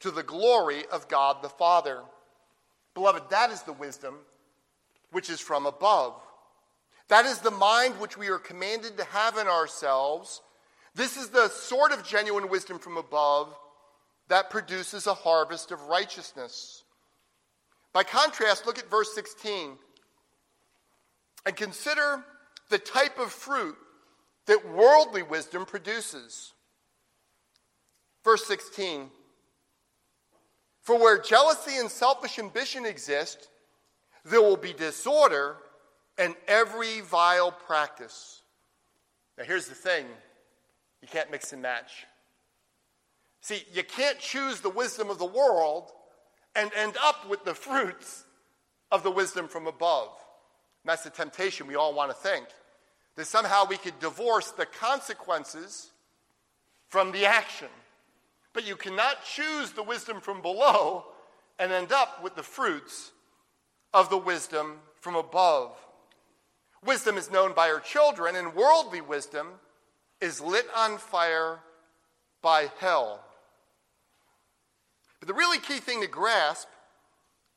to 0.00 0.10
the 0.10 0.22
glory 0.22 0.84
of 0.90 1.08
God 1.08 1.42
the 1.42 1.48
Father. 1.48 2.00
Beloved, 2.94 3.30
that 3.30 3.50
is 3.50 3.62
the 3.62 3.72
wisdom 3.72 4.16
which 5.12 5.30
is 5.30 5.40
from 5.40 5.66
above. 5.66 6.14
That 7.08 7.26
is 7.26 7.38
the 7.38 7.50
mind 7.50 7.98
which 7.98 8.16
we 8.16 8.28
are 8.28 8.38
commanded 8.38 8.96
to 8.96 9.04
have 9.04 9.36
in 9.36 9.46
ourselves. 9.46 10.40
This 10.94 11.16
is 11.16 11.28
the 11.28 11.48
sort 11.48 11.92
of 11.92 12.06
genuine 12.06 12.48
wisdom 12.48 12.78
from 12.78 12.96
above 12.96 13.54
that 14.28 14.50
produces 14.50 15.06
a 15.06 15.14
harvest 15.14 15.72
of 15.72 15.82
righteousness. 15.82 16.84
By 17.92 18.04
contrast, 18.04 18.66
look 18.66 18.78
at 18.78 18.88
verse 18.88 19.12
16 19.14 19.76
and 21.46 21.56
consider 21.56 22.24
the 22.68 22.78
type 22.78 23.18
of 23.18 23.32
fruit 23.32 23.76
that 24.46 24.68
worldly 24.68 25.22
wisdom 25.22 25.66
produces. 25.66 26.52
Verse 28.24 28.46
16 28.46 29.10
for 30.90 30.98
where 30.98 31.18
jealousy 31.18 31.76
and 31.76 31.88
selfish 31.88 32.40
ambition 32.40 32.84
exist, 32.84 33.48
there 34.24 34.42
will 34.42 34.56
be 34.56 34.72
disorder 34.72 35.54
and 36.18 36.34
every 36.48 37.00
vile 37.02 37.52
practice. 37.52 38.42
Now, 39.38 39.44
here's 39.44 39.68
the 39.68 39.74
thing 39.76 40.04
You 41.00 41.06
can't 41.06 41.30
mix 41.30 41.52
and 41.52 41.62
match. 41.62 42.06
See, 43.40 43.62
you 43.72 43.84
can't 43.84 44.18
choose 44.18 44.58
the 44.58 44.68
wisdom 44.68 45.10
of 45.10 45.20
the 45.20 45.26
world 45.26 45.92
and 46.56 46.72
end 46.74 46.96
up 47.00 47.30
with 47.30 47.44
the 47.44 47.54
fruits 47.66 48.24
of 48.90 49.04
the 49.04 49.12
wisdom 49.12 49.46
from 49.46 49.68
above. 49.68 50.08
And 50.82 50.90
that's 50.90 51.04
the 51.04 51.10
temptation 51.10 51.68
we 51.68 51.76
all 51.76 51.94
want 51.94 52.10
to 52.10 52.16
think 52.16 52.46
that 53.14 53.28
somehow 53.28 53.64
we 53.64 53.76
could 53.76 54.00
divorce 54.00 54.50
the 54.50 54.66
consequences 54.66 55.92
from 56.88 57.12
the 57.12 57.26
action. 57.26 57.68
But 58.52 58.66
you 58.66 58.76
cannot 58.76 59.24
choose 59.24 59.72
the 59.72 59.82
wisdom 59.82 60.20
from 60.20 60.42
below 60.42 61.06
and 61.58 61.72
end 61.72 61.92
up 61.92 62.22
with 62.22 62.34
the 62.34 62.42
fruits 62.42 63.12
of 63.92 64.10
the 64.10 64.18
wisdom 64.18 64.78
from 65.00 65.14
above. 65.14 65.76
Wisdom 66.84 67.16
is 67.16 67.30
known 67.30 67.52
by 67.52 67.68
her 67.68 67.80
children, 67.80 68.34
and 68.36 68.54
worldly 68.54 69.00
wisdom 69.00 69.48
is 70.20 70.40
lit 70.40 70.66
on 70.74 70.98
fire 70.98 71.60
by 72.42 72.70
hell. 72.78 73.22
But 75.18 75.28
the 75.28 75.34
really 75.34 75.58
key 75.58 75.78
thing 75.78 76.00
to 76.00 76.06
grasp 76.06 76.68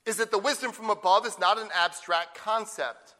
is 0.05 0.17
that 0.17 0.31
the 0.31 0.37
wisdom 0.37 0.71
from 0.71 0.89
above 0.89 1.25
is 1.25 1.39
not 1.39 1.57
an 1.57 1.69
abstract 1.73 2.35
concept. 2.35 3.15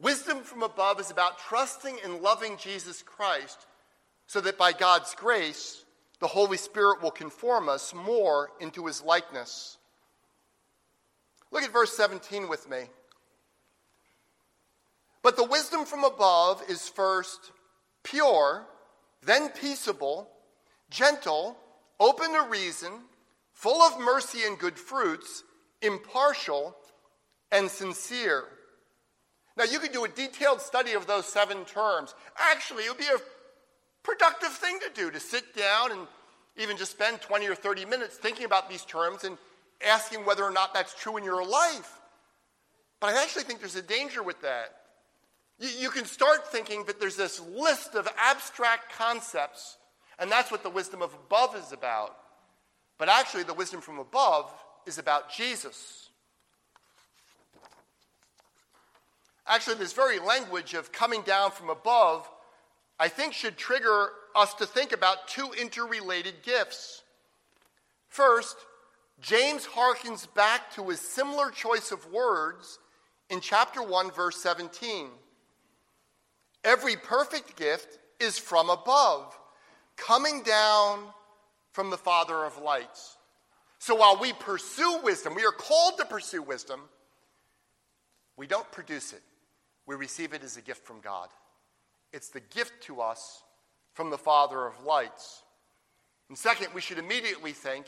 Wisdom 0.00 0.40
from 0.42 0.62
above 0.62 1.00
is 1.00 1.10
about 1.10 1.38
trusting 1.38 1.96
and 2.04 2.20
loving 2.20 2.58
Jesus 2.58 3.02
Christ 3.02 3.66
so 4.26 4.40
that 4.42 4.58
by 4.58 4.72
God's 4.72 5.14
grace, 5.14 5.83
the 6.24 6.28
Holy 6.28 6.56
Spirit 6.56 7.02
will 7.02 7.10
conform 7.10 7.68
us 7.68 7.92
more 7.92 8.48
into 8.58 8.86
his 8.86 9.02
likeness. 9.02 9.76
Look 11.50 11.62
at 11.62 11.70
verse 11.70 11.94
17 11.94 12.48
with 12.48 12.66
me. 12.70 12.84
But 15.22 15.36
the 15.36 15.44
wisdom 15.44 15.84
from 15.84 16.02
above 16.02 16.62
is 16.66 16.88
first 16.88 17.52
pure, 18.02 18.64
then 19.22 19.50
peaceable, 19.50 20.30
gentle, 20.88 21.58
open 22.00 22.32
to 22.32 22.48
reason, 22.48 22.92
full 23.52 23.82
of 23.82 24.00
mercy 24.00 24.44
and 24.46 24.58
good 24.58 24.78
fruits, 24.78 25.44
impartial, 25.82 26.74
and 27.52 27.70
sincere. 27.70 28.44
Now, 29.58 29.64
you 29.64 29.78
could 29.78 29.92
do 29.92 30.06
a 30.06 30.08
detailed 30.08 30.62
study 30.62 30.92
of 30.92 31.06
those 31.06 31.26
seven 31.26 31.66
terms. 31.66 32.14
Actually, 32.50 32.84
it 32.84 32.88
would 32.88 32.98
be 32.98 33.04
a 33.14 33.18
productive 34.04 34.50
thing 34.50 34.78
to 34.80 34.90
do 34.94 35.10
to 35.10 35.18
sit 35.18 35.56
down 35.56 35.90
and 35.90 36.06
even 36.56 36.76
just 36.76 36.92
spend 36.92 37.20
20 37.20 37.48
or 37.48 37.54
30 37.56 37.84
minutes 37.86 38.16
thinking 38.16 38.44
about 38.44 38.68
these 38.70 38.84
terms 38.84 39.24
and 39.24 39.36
asking 39.84 40.24
whether 40.24 40.44
or 40.44 40.52
not 40.52 40.72
that's 40.72 40.94
true 40.94 41.16
in 41.16 41.24
your 41.24 41.44
life. 41.44 42.00
But 43.00 43.14
I 43.14 43.22
actually 43.22 43.42
think 43.42 43.58
there's 43.58 43.74
a 43.74 43.82
danger 43.82 44.22
with 44.22 44.40
that. 44.42 44.76
You, 45.58 45.68
you 45.78 45.90
can 45.90 46.04
start 46.04 46.50
thinking 46.52 46.84
that 46.84 47.00
there's 47.00 47.16
this 47.16 47.40
list 47.40 47.94
of 47.94 48.08
abstract 48.16 48.92
concepts, 48.92 49.78
and 50.18 50.30
that's 50.30 50.50
what 50.50 50.62
the 50.62 50.70
wisdom 50.70 51.02
of 51.02 51.12
above 51.14 51.56
is 51.56 51.72
about. 51.72 52.16
But 52.98 53.08
actually, 53.08 53.42
the 53.42 53.54
wisdom 53.54 53.80
from 53.80 53.98
above 53.98 54.52
is 54.86 54.98
about 54.98 55.32
Jesus. 55.32 56.08
Actually, 59.46 59.76
this 59.76 59.92
very 59.92 60.18
language 60.18 60.74
of 60.74 60.92
coming 60.92 61.22
down 61.22 61.50
from 61.50 61.68
above, 61.68 62.28
I 62.98 63.08
think, 63.08 63.32
should 63.32 63.56
trigger 63.56 64.10
us 64.34 64.54
to 64.54 64.66
think 64.66 64.92
about 64.92 65.28
two 65.28 65.50
interrelated 65.60 66.42
gifts. 66.42 67.02
First, 68.08 68.56
James 69.20 69.66
harkens 69.66 70.32
back 70.34 70.72
to 70.74 70.88
his 70.88 71.00
similar 71.00 71.50
choice 71.50 71.92
of 71.92 72.12
words 72.12 72.78
in 73.30 73.40
chapter 73.40 73.82
1, 73.82 74.10
verse 74.10 74.36
17. 74.42 75.08
Every 76.64 76.96
perfect 76.96 77.56
gift 77.56 77.98
is 78.20 78.38
from 78.38 78.70
above, 78.70 79.36
coming 79.96 80.42
down 80.42 81.00
from 81.72 81.90
the 81.90 81.96
Father 81.96 82.44
of 82.44 82.58
lights. 82.58 83.16
So 83.78 83.94
while 83.94 84.18
we 84.18 84.32
pursue 84.32 85.00
wisdom, 85.02 85.34
we 85.34 85.44
are 85.44 85.52
called 85.52 85.98
to 85.98 86.06
pursue 86.06 86.42
wisdom, 86.42 86.80
we 88.36 88.46
don't 88.46 88.70
produce 88.72 89.12
it. 89.12 89.22
We 89.86 89.94
receive 89.94 90.32
it 90.32 90.42
as 90.42 90.56
a 90.56 90.62
gift 90.62 90.86
from 90.86 91.00
God. 91.00 91.28
It's 92.14 92.28
the 92.28 92.40
gift 92.40 92.84
to 92.84 93.00
us 93.00 93.42
from 93.92 94.10
the 94.10 94.18
Father 94.18 94.64
of 94.64 94.84
lights. 94.84 95.42
And 96.28 96.38
second, 96.38 96.68
we 96.72 96.80
should 96.80 96.98
immediately 96.98 97.50
think 97.50 97.86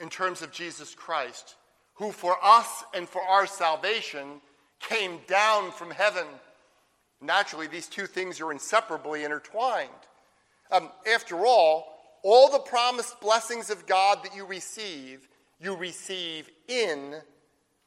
in 0.00 0.08
terms 0.08 0.40
of 0.40 0.50
Jesus 0.52 0.94
Christ, 0.94 1.54
who 1.96 2.12
for 2.12 2.38
us 2.42 2.82
and 2.94 3.06
for 3.06 3.20
our 3.20 3.46
salvation 3.46 4.40
came 4.80 5.18
down 5.26 5.70
from 5.70 5.90
heaven. 5.90 6.24
Naturally, 7.20 7.66
these 7.66 7.88
two 7.88 8.06
things 8.06 8.40
are 8.40 8.52
inseparably 8.52 9.24
intertwined. 9.24 9.90
Um, 10.72 10.88
after 11.12 11.44
all, 11.44 11.94
all 12.22 12.50
the 12.50 12.58
promised 12.58 13.20
blessings 13.20 13.68
of 13.68 13.86
God 13.86 14.24
that 14.24 14.34
you 14.34 14.46
receive, 14.46 15.28
you 15.60 15.76
receive 15.76 16.48
in 16.68 17.16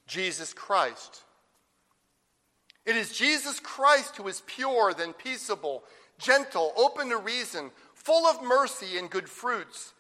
Jesus 0.06 0.54
Christ. 0.54 1.24
It 2.86 2.96
is 2.96 3.18
Jesus 3.18 3.60
Christ 3.60 4.18
who 4.18 4.28
is 4.28 4.42
pure, 4.46 4.94
then 4.94 5.14
peaceable, 5.14 5.84
gentle, 6.18 6.74
open 6.76 7.10
to 7.10 7.18
reason, 7.18 7.72
full 7.94 8.26
of 8.26 8.42
mercy 8.42 8.98
and 8.98 9.10
good 9.10 9.30
fruits, 9.30 9.94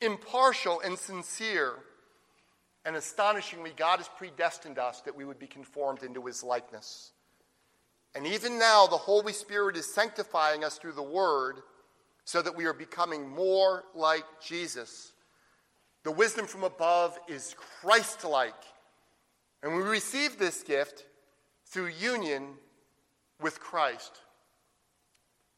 impartial 0.00 0.80
and 0.80 0.98
sincere. 0.98 1.74
And 2.84 2.94
astonishingly, 2.94 3.72
God 3.76 3.98
has 3.98 4.08
predestined 4.08 4.78
us 4.78 5.00
that 5.00 5.16
we 5.16 5.24
would 5.24 5.38
be 5.38 5.48
conformed 5.48 6.02
into 6.02 6.24
his 6.24 6.42
likeness. 6.42 7.10
And 8.14 8.26
even 8.26 8.58
now, 8.58 8.86
the 8.86 8.96
Holy 8.96 9.32
Spirit 9.32 9.76
is 9.76 9.92
sanctifying 9.92 10.62
us 10.62 10.78
through 10.78 10.92
the 10.92 11.02
Word 11.02 11.56
so 12.24 12.42
that 12.42 12.56
we 12.56 12.64
are 12.64 12.72
becoming 12.72 13.28
more 13.28 13.84
like 13.94 14.24
Jesus. 14.40 15.12
The 16.04 16.12
wisdom 16.12 16.46
from 16.46 16.64
above 16.64 17.18
is 17.28 17.56
Christ 17.80 18.24
like. 18.24 18.54
And 19.62 19.74
we 19.74 19.82
receive 19.82 20.38
this 20.38 20.62
gift 20.62 21.04
through 21.76 21.88
union 21.88 22.54
with 23.38 23.60
Christ. 23.60 24.22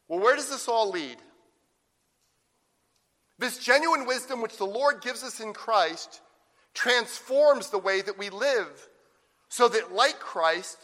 Well, 0.08 0.18
where 0.18 0.34
does 0.34 0.50
this 0.50 0.66
all 0.66 0.90
lead? 0.90 1.16
This 3.38 3.58
genuine 3.58 4.04
wisdom 4.04 4.42
which 4.42 4.56
the 4.56 4.64
Lord 4.64 5.00
gives 5.00 5.22
us 5.22 5.38
in 5.38 5.52
Christ 5.52 6.20
transforms 6.74 7.70
the 7.70 7.78
way 7.78 8.00
that 8.00 8.18
we 8.18 8.30
live 8.30 8.88
so 9.48 9.68
that, 9.68 9.92
like 9.92 10.18
Christ, 10.18 10.78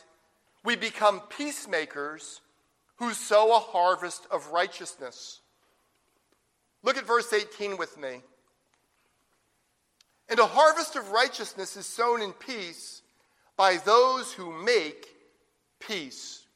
we 0.62 0.76
become 0.76 1.20
peacemakers 1.36 2.40
who 3.00 3.12
sow 3.12 3.56
a 3.56 3.58
harvest 3.58 4.28
of 4.30 4.52
righteousness. 4.52 5.40
Look 6.84 6.96
at 6.96 7.08
verse 7.08 7.32
18 7.32 7.76
with 7.76 7.98
me. 7.98 8.20
And 10.28 10.38
a 10.38 10.46
harvest 10.46 10.94
of 10.94 11.10
righteousness 11.10 11.76
is 11.76 11.86
sown 11.86 12.22
in 12.22 12.32
peace 12.34 13.02
by 13.56 13.78
those 13.78 14.32
who 14.32 14.52
make 14.64 15.13
peace. 15.80 16.46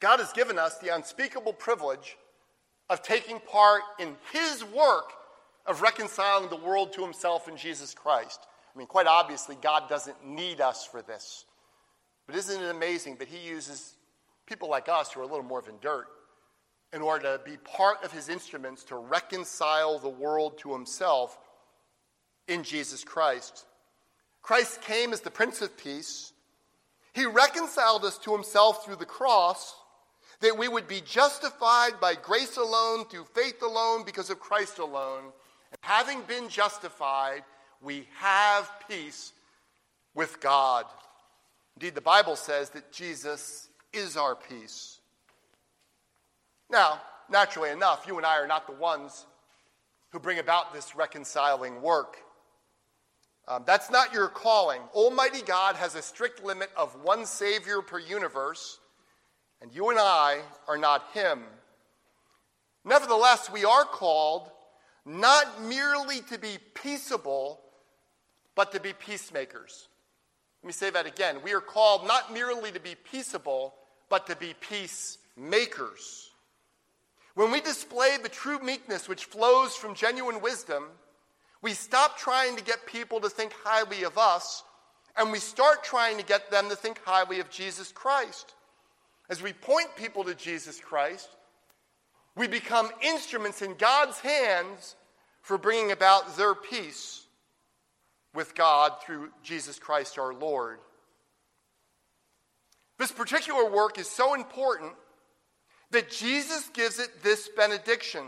God 0.00 0.20
has 0.20 0.32
given 0.32 0.58
us 0.58 0.78
the 0.78 0.94
unspeakable 0.94 1.52
privilege 1.54 2.16
of 2.90 3.02
taking 3.02 3.40
part 3.40 3.82
in 3.98 4.16
His 4.32 4.64
work 4.64 5.12
of 5.66 5.80
reconciling 5.80 6.50
the 6.50 6.56
world 6.56 6.92
to 6.92 7.02
Himself 7.02 7.48
in 7.48 7.56
Jesus 7.56 7.94
Christ. 7.94 8.40
I 8.74 8.78
mean, 8.78 8.86
quite 8.86 9.06
obviously, 9.06 9.56
God 9.62 9.88
doesn't 9.88 10.26
need 10.26 10.60
us 10.60 10.84
for 10.84 11.00
this. 11.00 11.46
But 12.26 12.36
isn't 12.36 12.62
it 12.62 12.70
amazing 12.70 13.16
that 13.16 13.28
He 13.28 13.48
uses 13.48 13.94
people 14.46 14.68
like 14.68 14.88
us 14.88 15.12
who 15.12 15.20
are 15.20 15.24
a 15.24 15.26
little 15.26 15.44
more 15.44 15.62
than 15.62 15.76
dirt 15.80 16.08
in 16.94 17.02
order 17.02 17.36
to 17.36 17.44
be 17.44 17.56
part 17.58 18.02
of 18.04 18.12
his 18.12 18.28
instruments 18.28 18.84
to 18.84 18.96
reconcile 18.96 19.98
the 19.98 20.08
world 20.08 20.56
to 20.58 20.72
himself 20.72 21.38
in 22.46 22.62
Jesus 22.62 23.02
Christ. 23.02 23.66
Christ 24.42 24.80
came 24.80 25.12
as 25.12 25.20
the 25.20 25.30
Prince 25.30 25.60
of 25.60 25.76
Peace. 25.76 26.32
He 27.14 27.26
reconciled 27.26 28.04
us 28.04 28.18
to 28.18 28.32
himself 28.32 28.84
through 28.84 28.96
the 28.96 29.06
cross 29.06 29.74
that 30.40 30.58
we 30.58 30.68
would 30.68 30.88
be 30.88 31.00
justified 31.00 31.92
by 32.00 32.14
grace 32.14 32.56
alone, 32.56 33.06
through 33.06 33.24
faith 33.34 33.62
alone, 33.62 34.04
because 34.04 34.30
of 34.30 34.40
Christ 34.40 34.78
alone. 34.78 35.22
And 35.70 35.78
having 35.80 36.22
been 36.22 36.48
justified, 36.48 37.44
we 37.80 38.08
have 38.18 38.68
peace 38.88 39.32
with 40.14 40.40
God. 40.40 40.86
Indeed, 41.76 41.94
the 41.94 42.00
Bible 42.00 42.36
says 42.36 42.70
that 42.70 42.92
Jesus 42.92 43.68
is 43.92 44.16
our 44.16 44.34
peace. 44.34 44.98
Now, 46.68 47.00
naturally 47.30 47.70
enough, 47.70 48.04
you 48.06 48.16
and 48.16 48.26
I 48.26 48.38
are 48.38 48.46
not 48.46 48.66
the 48.66 48.74
ones 48.74 49.26
who 50.10 50.18
bring 50.18 50.40
about 50.40 50.74
this 50.74 50.96
reconciling 50.96 51.80
work. 51.80 52.18
Um, 53.46 53.62
that's 53.66 53.90
not 53.90 54.12
your 54.12 54.28
calling. 54.28 54.80
Almighty 54.94 55.42
God 55.42 55.76
has 55.76 55.94
a 55.94 56.02
strict 56.02 56.42
limit 56.42 56.70
of 56.76 56.96
one 57.02 57.26
Savior 57.26 57.82
per 57.82 57.98
universe, 57.98 58.80
and 59.60 59.74
you 59.74 59.90
and 59.90 59.98
I 59.98 60.40
are 60.66 60.78
not 60.78 61.10
Him. 61.12 61.42
Nevertheless, 62.84 63.50
we 63.50 63.64
are 63.64 63.84
called 63.84 64.50
not 65.04 65.62
merely 65.62 66.20
to 66.30 66.38
be 66.38 66.56
peaceable, 66.74 67.60
but 68.54 68.72
to 68.72 68.80
be 68.80 68.92
peacemakers. 68.94 69.88
Let 70.62 70.66
me 70.68 70.72
say 70.72 70.88
that 70.90 71.06
again. 71.06 71.36
We 71.44 71.52
are 71.52 71.60
called 71.60 72.06
not 72.06 72.32
merely 72.32 72.72
to 72.72 72.80
be 72.80 72.94
peaceable, 72.94 73.74
but 74.08 74.26
to 74.28 74.36
be 74.36 74.54
peacemakers. 74.60 76.30
When 77.34 77.50
we 77.50 77.60
display 77.60 78.16
the 78.22 78.28
true 78.28 78.60
meekness 78.60 79.08
which 79.08 79.26
flows 79.26 79.74
from 79.74 79.94
genuine 79.94 80.40
wisdom, 80.40 80.84
we 81.64 81.72
stop 81.72 82.18
trying 82.18 82.56
to 82.56 82.62
get 82.62 82.84
people 82.84 83.20
to 83.20 83.30
think 83.30 83.54
highly 83.64 84.04
of 84.04 84.18
us 84.18 84.62
and 85.16 85.32
we 85.32 85.38
start 85.38 85.82
trying 85.82 86.18
to 86.18 86.22
get 86.22 86.50
them 86.50 86.68
to 86.68 86.76
think 86.76 87.00
highly 87.06 87.40
of 87.40 87.48
Jesus 87.48 87.90
Christ. 87.90 88.52
As 89.30 89.42
we 89.42 89.54
point 89.54 89.96
people 89.96 90.24
to 90.24 90.34
Jesus 90.34 90.78
Christ, 90.78 91.26
we 92.36 92.48
become 92.48 92.90
instruments 93.00 93.62
in 93.62 93.76
God's 93.76 94.18
hands 94.20 94.94
for 95.40 95.56
bringing 95.56 95.90
about 95.90 96.36
their 96.36 96.54
peace 96.54 97.24
with 98.34 98.54
God 98.54 98.92
through 99.02 99.30
Jesus 99.42 99.78
Christ 99.78 100.18
our 100.18 100.34
Lord. 100.34 100.80
This 102.98 103.10
particular 103.10 103.70
work 103.70 103.98
is 103.98 104.10
so 104.10 104.34
important 104.34 104.92
that 105.92 106.10
Jesus 106.10 106.68
gives 106.74 106.98
it 106.98 107.22
this 107.22 107.48
benediction 107.56 108.24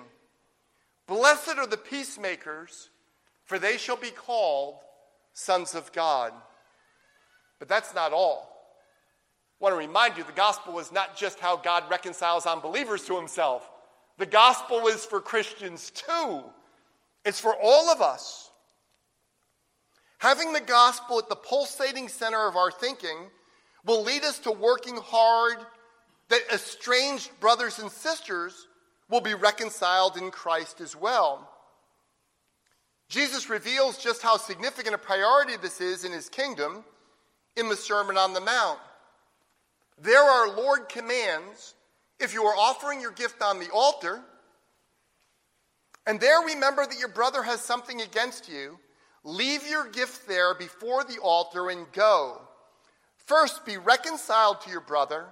Blessed 1.06 1.58
are 1.58 1.66
the 1.66 1.76
peacemakers, 1.76 2.88
for 3.46 3.58
they 3.58 3.78
shall 3.78 3.96
be 3.96 4.10
called 4.10 4.76
sons 5.32 5.74
of 5.74 5.92
God. 5.92 6.32
But 7.58 7.68
that's 7.68 7.94
not 7.94 8.12
all. 8.12 8.52
I 9.60 9.64
want 9.64 9.72
to 9.72 9.78
remind 9.78 10.18
you 10.18 10.24
the 10.24 10.32
gospel 10.32 10.78
is 10.78 10.92
not 10.92 11.16
just 11.16 11.40
how 11.40 11.56
God 11.56 11.84
reconciles 11.90 12.44
unbelievers 12.44 13.06
to 13.06 13.16
himself, 13.16 13.70
the 14.18 14.26
gospel 14.26 14.86
is 14.88 15.04
for 15.04 15.20
Christians 15.20 15.90
too. 15.90 16.42
It's 17.24 17.40
for 17.40 17.54
all 17.60 17.90
of 17.90 18.00
us. 18.00 18.50
Having 20.18 20.52
the 20.52 20.60
gospel 20.60 21.18
at 21.18 21.28
the 21.28 21.36
pulsating 21.36 22.08
center 22.08 22.46
of 22.46 22.56
our 22.56 22.70
thinking 22.70 23.30
will 23.84 24.02
lead 24.02 24.24
us 24.24 24.38
to 24.40 24.52
working 24.52 24.96
hard 24.96 25.58
that 26.28 26.40
estranged 26.52 27.30
brothers 27.40 27.78
and 27.78 27.90
sisters 27.90 28.66
will 29.10 29.20
be 29.20 29.34
reconciled 29.34 30.16
in 30.16 30.30
Christ 30.30 30.80
as 30.80 30.96
well. 30.96 31.50
Jesus 33.08 33.48
reveals 33.48 33.98
just 33.98 34.22
how 34.22 34.36
significant 34.36 34.94
a 34.94 34.98
priority 34.98 35.56
this 35.56 35.80
is 35.80 36.04
in 36.04 36.12
his 36.12 36.28
kingdom 36.28 36.84
in 37.56 37.68
the 37.68 37.76
Sermon 37.76 38.16
on 38.16 38.32
the 38.32 38.40
Mount. 38.40 38.78
There 40.00 40.22
our 40.22 40.56
Lord 40.56 40.88
commands 40.88 41.74
if 42.18 42.34
you 42.34 42.44
are 42.44 42.56
offering 42.56 43.00
your 43.00 43.12
gift 43.12 43.42
on 43.42 43.60
the 43.60 43.70
altar, 43.70 44.20
and 46.06 46.20
there 46.20 46.40
remember 46.40 46.86
that 46.86 46.98
your 46.98 47.08
brother 47.08 47.42
has 47.42 47.60
something 47.60 48.00
against 48.00 48.48
you, 48.48 48.78
leave 49.24 49.68
your 49.68 49.88
gift 49.88 50.26
there 50.26 50.54
before 50.54 51.04
the 51.04 51.18
altar 51.18 51.70
and 51.70 51.90
go. 51.92 52.40
First, 53.16 53.66
be 53.66 53.76
reconciled 53.76 54.60
to 54.62 54.70
your 54.70 54.80
brother, 54.80 55.26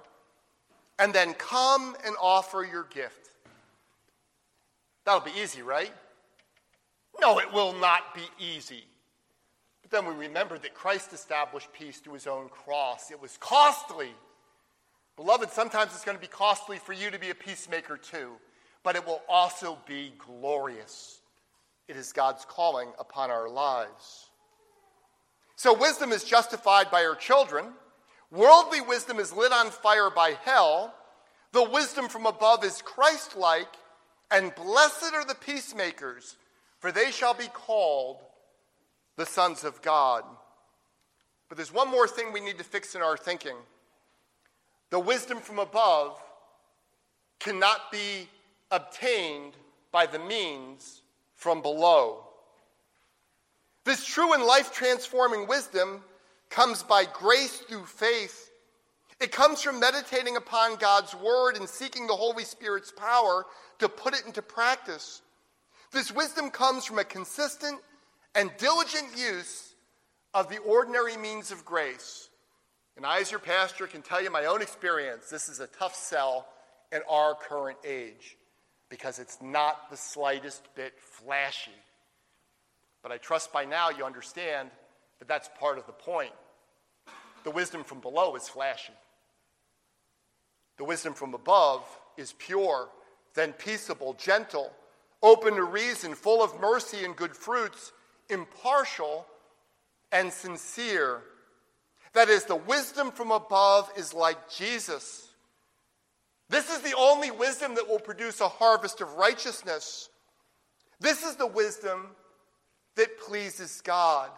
and 0.99 1.13
then 1.13 1.33
come 1.33 1.95
and 2.05 2.15
offer 2.21 2.63
your 2.69 2.83
gift. 2.83 3.29
That'll 5.05 5.21
be 5.21 5.39
easy, 5.39 5.61
right? 5.61 5.93
No, 7.21 7.39
it 7.39 7.51
will 7.51 7.73
not 7.73 8.13
be 8.13 8.27
easy. 8.39 8.85
But 9.81 9.91
then 9.91 10.05
we 10.05 10.25
remember 10.25 10.57
that 10.57 10.73
Christ 10.73 11.13
established 11.13 11.71
peace 11.71 11.99
through 11.99 12.13
his 12.13 12.27
own 12.27 12.49
cross. 12.49 13.11
It 13.11 13.21
was 13.21 13.37
costly. 13.37 14.09
Beloved, 15.15 15.51
sometimes 15.51 15.93
it's 15.93 16.03
going 16.03 16.17
to 16.17 16.21
be 16.21 16.27
costly 16.27 16.77
for 16.77 16.93
you 16.93 17.09
to 17.11 17.19
be 17.19 17.29
a 17.29 17.35
peacemaker 17.35 17.97
too, 17.97 18.31
but 18.83 18.95
it 18.95 19.05
will 19.05 19.21
also 19.29 19.77
be 19.87 20.13
glorious. 20.17 21.19
It 21.87 21.95
is 21.95 22.11
God's 22.11 22.45
calling 22.45 22.89
upon 22.99 23.29
our 23.29 23.47
lives. 23.47 24.29
So, 25.55 25.73
wisdom 25.73 26.11
is 26.11 26.23
justified 26.23 26.91
by 26.91 27.03
her 27.03 27.15
children. 27.15 27.67
Worldly 28.31 28.81
wisdom 28.81 29.19
is 29.19 29.31
lit 29.31 29.53
on 29.53 29.69
fire 29.69 30.09
by 30.09 30.35
hell. 30.43 30.93
The 31.53 31.63
wisdom 31.63 32.09
from 32.09 32.25
above 32.25 32.65
is 32.65 32.81
Christ 32.81 33.37
like. 33.37 33.69
And 34.31 34.53
blessed 34.55 35.13
are 35.13 35.23
the 35.23 35.35
peacemakers, 35.35 36.35
for 36.85 36.91
they 36.91 37.09
shall 37.09 37.33
be 37.33 37.47
called 37.47 38.21
the 39.17 39.25
sons 39.25 39.63
of 39.63 39.81
God. 39.81 40.23
But 41.49 41.57
there's 41.57 41.73
one 41.73 41.89
more 41.89 42.07
thing 42.07 42.31
we 42.31 42.39
need 42.39 42.59
to 42.59 42.63
fix 42.63 42.93
in 42.93 43.01
our 43.01 43.17
thinking. 43.17 43.55
The 44.91 44.99
wisdom 44.99 45.39
from 45.39 45.57
above 45.57 46.21
cannot 47.39 47.91
be 47.91 48.29
obtained 48.69 49.53
by 49.91 50.05
the 50.05 50.19
means 50.19 51.01
from 51.33 51.63
below. 51.63 52.27
This 53.83 54.05
true 54.05 54.33
and 54.33 54.43
life 54.43 54.71
transforming 54.71 55.47
wisdom 55.47 56.03
comes 56.51 56.83
by 56.83 57.05
grace 57.11 57.57
through 57.61 57.85
faith. 57.85 58.51
It 59.19 59.31
comes 59.31 59.59
from 59.59 59.79
meditating 59.79 60.37
upon 60.37 60.75
God's 60.75 61.15
word 61.15 61.57
and 61.57 61.67
seeking 61.67 62.05
the 62.05 62.13
Holy 62.13 62.43
Spirit's 62.43 62.91
power 62.91 63.47
to 63.79 63.89
put 63.89 64.13
it 64.13 64.27
into 64.27 64.43
practice. 64.43 65.23
This 65.95 66.11
wisdom 66.11 66.49
comes 66.49 66.83
from 66.83 66.99
a 66.99 67.05
consistent 67.05 67.79
and 68.35 68.51
diligent 68.57 69.17
use 69.17 69.75
of 70.33 70.49
the 70.49 70.57
ordinary 70.57 71.15
means 71.15 71.51
of 71.51 71.63
grace. 71.63 72.27
And 72.97 73.05
I, 73.05 73.21
as 73.21 73.31
your 73.31 73.39
pastor, 73.39 73.87
can 73.87 74.01
tell 74.01 74.21
you 74.21 74.29
my 74.29 74.43
own 74.43 74.61
experience 74.61 75.29
this 75.29 75.47
is 75.47 75.61
a 75.61 75.67
tough 75.67 75.95
sell 75.95 76.47
in 76.91 76.99
our 77.09 77.33
current 77.33 77.77
age 77.85 78.35
because 78.89 79.19
it's 79.19 79.41
not 79.41 79.89
the 79.89 79.95
slightest 79.95 80.67
bit 80.75 80.95
flashy. 80.99 81.71
But 83.01 83.13
I 83.13 83.17
trust 83.17 83.53
by 83.53 83.63
now 83.63 83.89
you 83.89 84.03
understand 84.03 84.71
that 85.19 85.29
that's 85.29 85.49
part 85.57 85.77
of 85.77 85.85
the 85.85 85.93
point. 85.93 86.33
The 87.45 87.51
wisdom 87.51 87.85
from 87.85 88.01
below 88.01 88.35
is 88.35 88.49
flashy, 88.49 88.91
the 90.75 90.83
wisdom 90.83 91.13
from 91.13 91.33
above 91.33 91.83
is 92.17 92.33
pure, 92.37 92.89
then 93.33 93.53
peaceable, 93.53 94.13
gentle, 94.15 94.73
open 95.21 95.55
to 95.55 95.63
reason, 95.63 96.13
full 96.13 96.43
of 96.43 96.59
mercy 96.59 97.03
and 97.05 97.15
good 97.15 97.35
fruits 97.35 97.91
impartial, 98.29 99.25
and 100.11 100.31
sincere. 100.31 101.21
That 102.13 102.29
is, 102.29 102.45
the 102.45 102.55
wisdom 102.55 103.11
from 103.11 103.31
above 103.31 103.91
is 103.97 104.13
like 104.13 104.49
Jesus. 104.49 105.27
This 106.49 106.69
is 106.69 106.79
the 106.79 106.95
only 106.97 107.31
wisdom 107.31 107.75
that 107.75 107.87
will 107.87 107.99
produce 107.99 108.39
a 108.39 108.47
harvest 108.47 109.01
of 109.01 109.13
righteousness. 109.13 110.09
This 110.99 111.23
is 111.23 111.35
the 111.35 111.47
wisdom 111.47 112.07
that 112.95 113.19
pleases 113.19 113.81
God. 113.81 114.29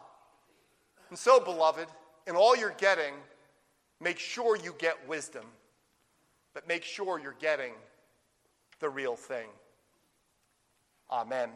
And 1.09 1.19
so, 1.19 1.39
beloved, 1.39 1.87
in 2.25 2.35
all 2.35 2.55
you're 2.55 2.75
getting, 2.77 3.13
make 4.01 4.19
sure 4.19 4.57
you 4.57 4.73
get 4.79 5.07
wisdom, 5.07 5.45
but 6.53 6.67
make 6.67 6.83
sure 6.83 7.19
you're 7.19 7.35
getting 7.39 7.73
the 8.79 8.89
real 8.89 9.15
thing. 9.15 9.47
Amen. 11.09 11.51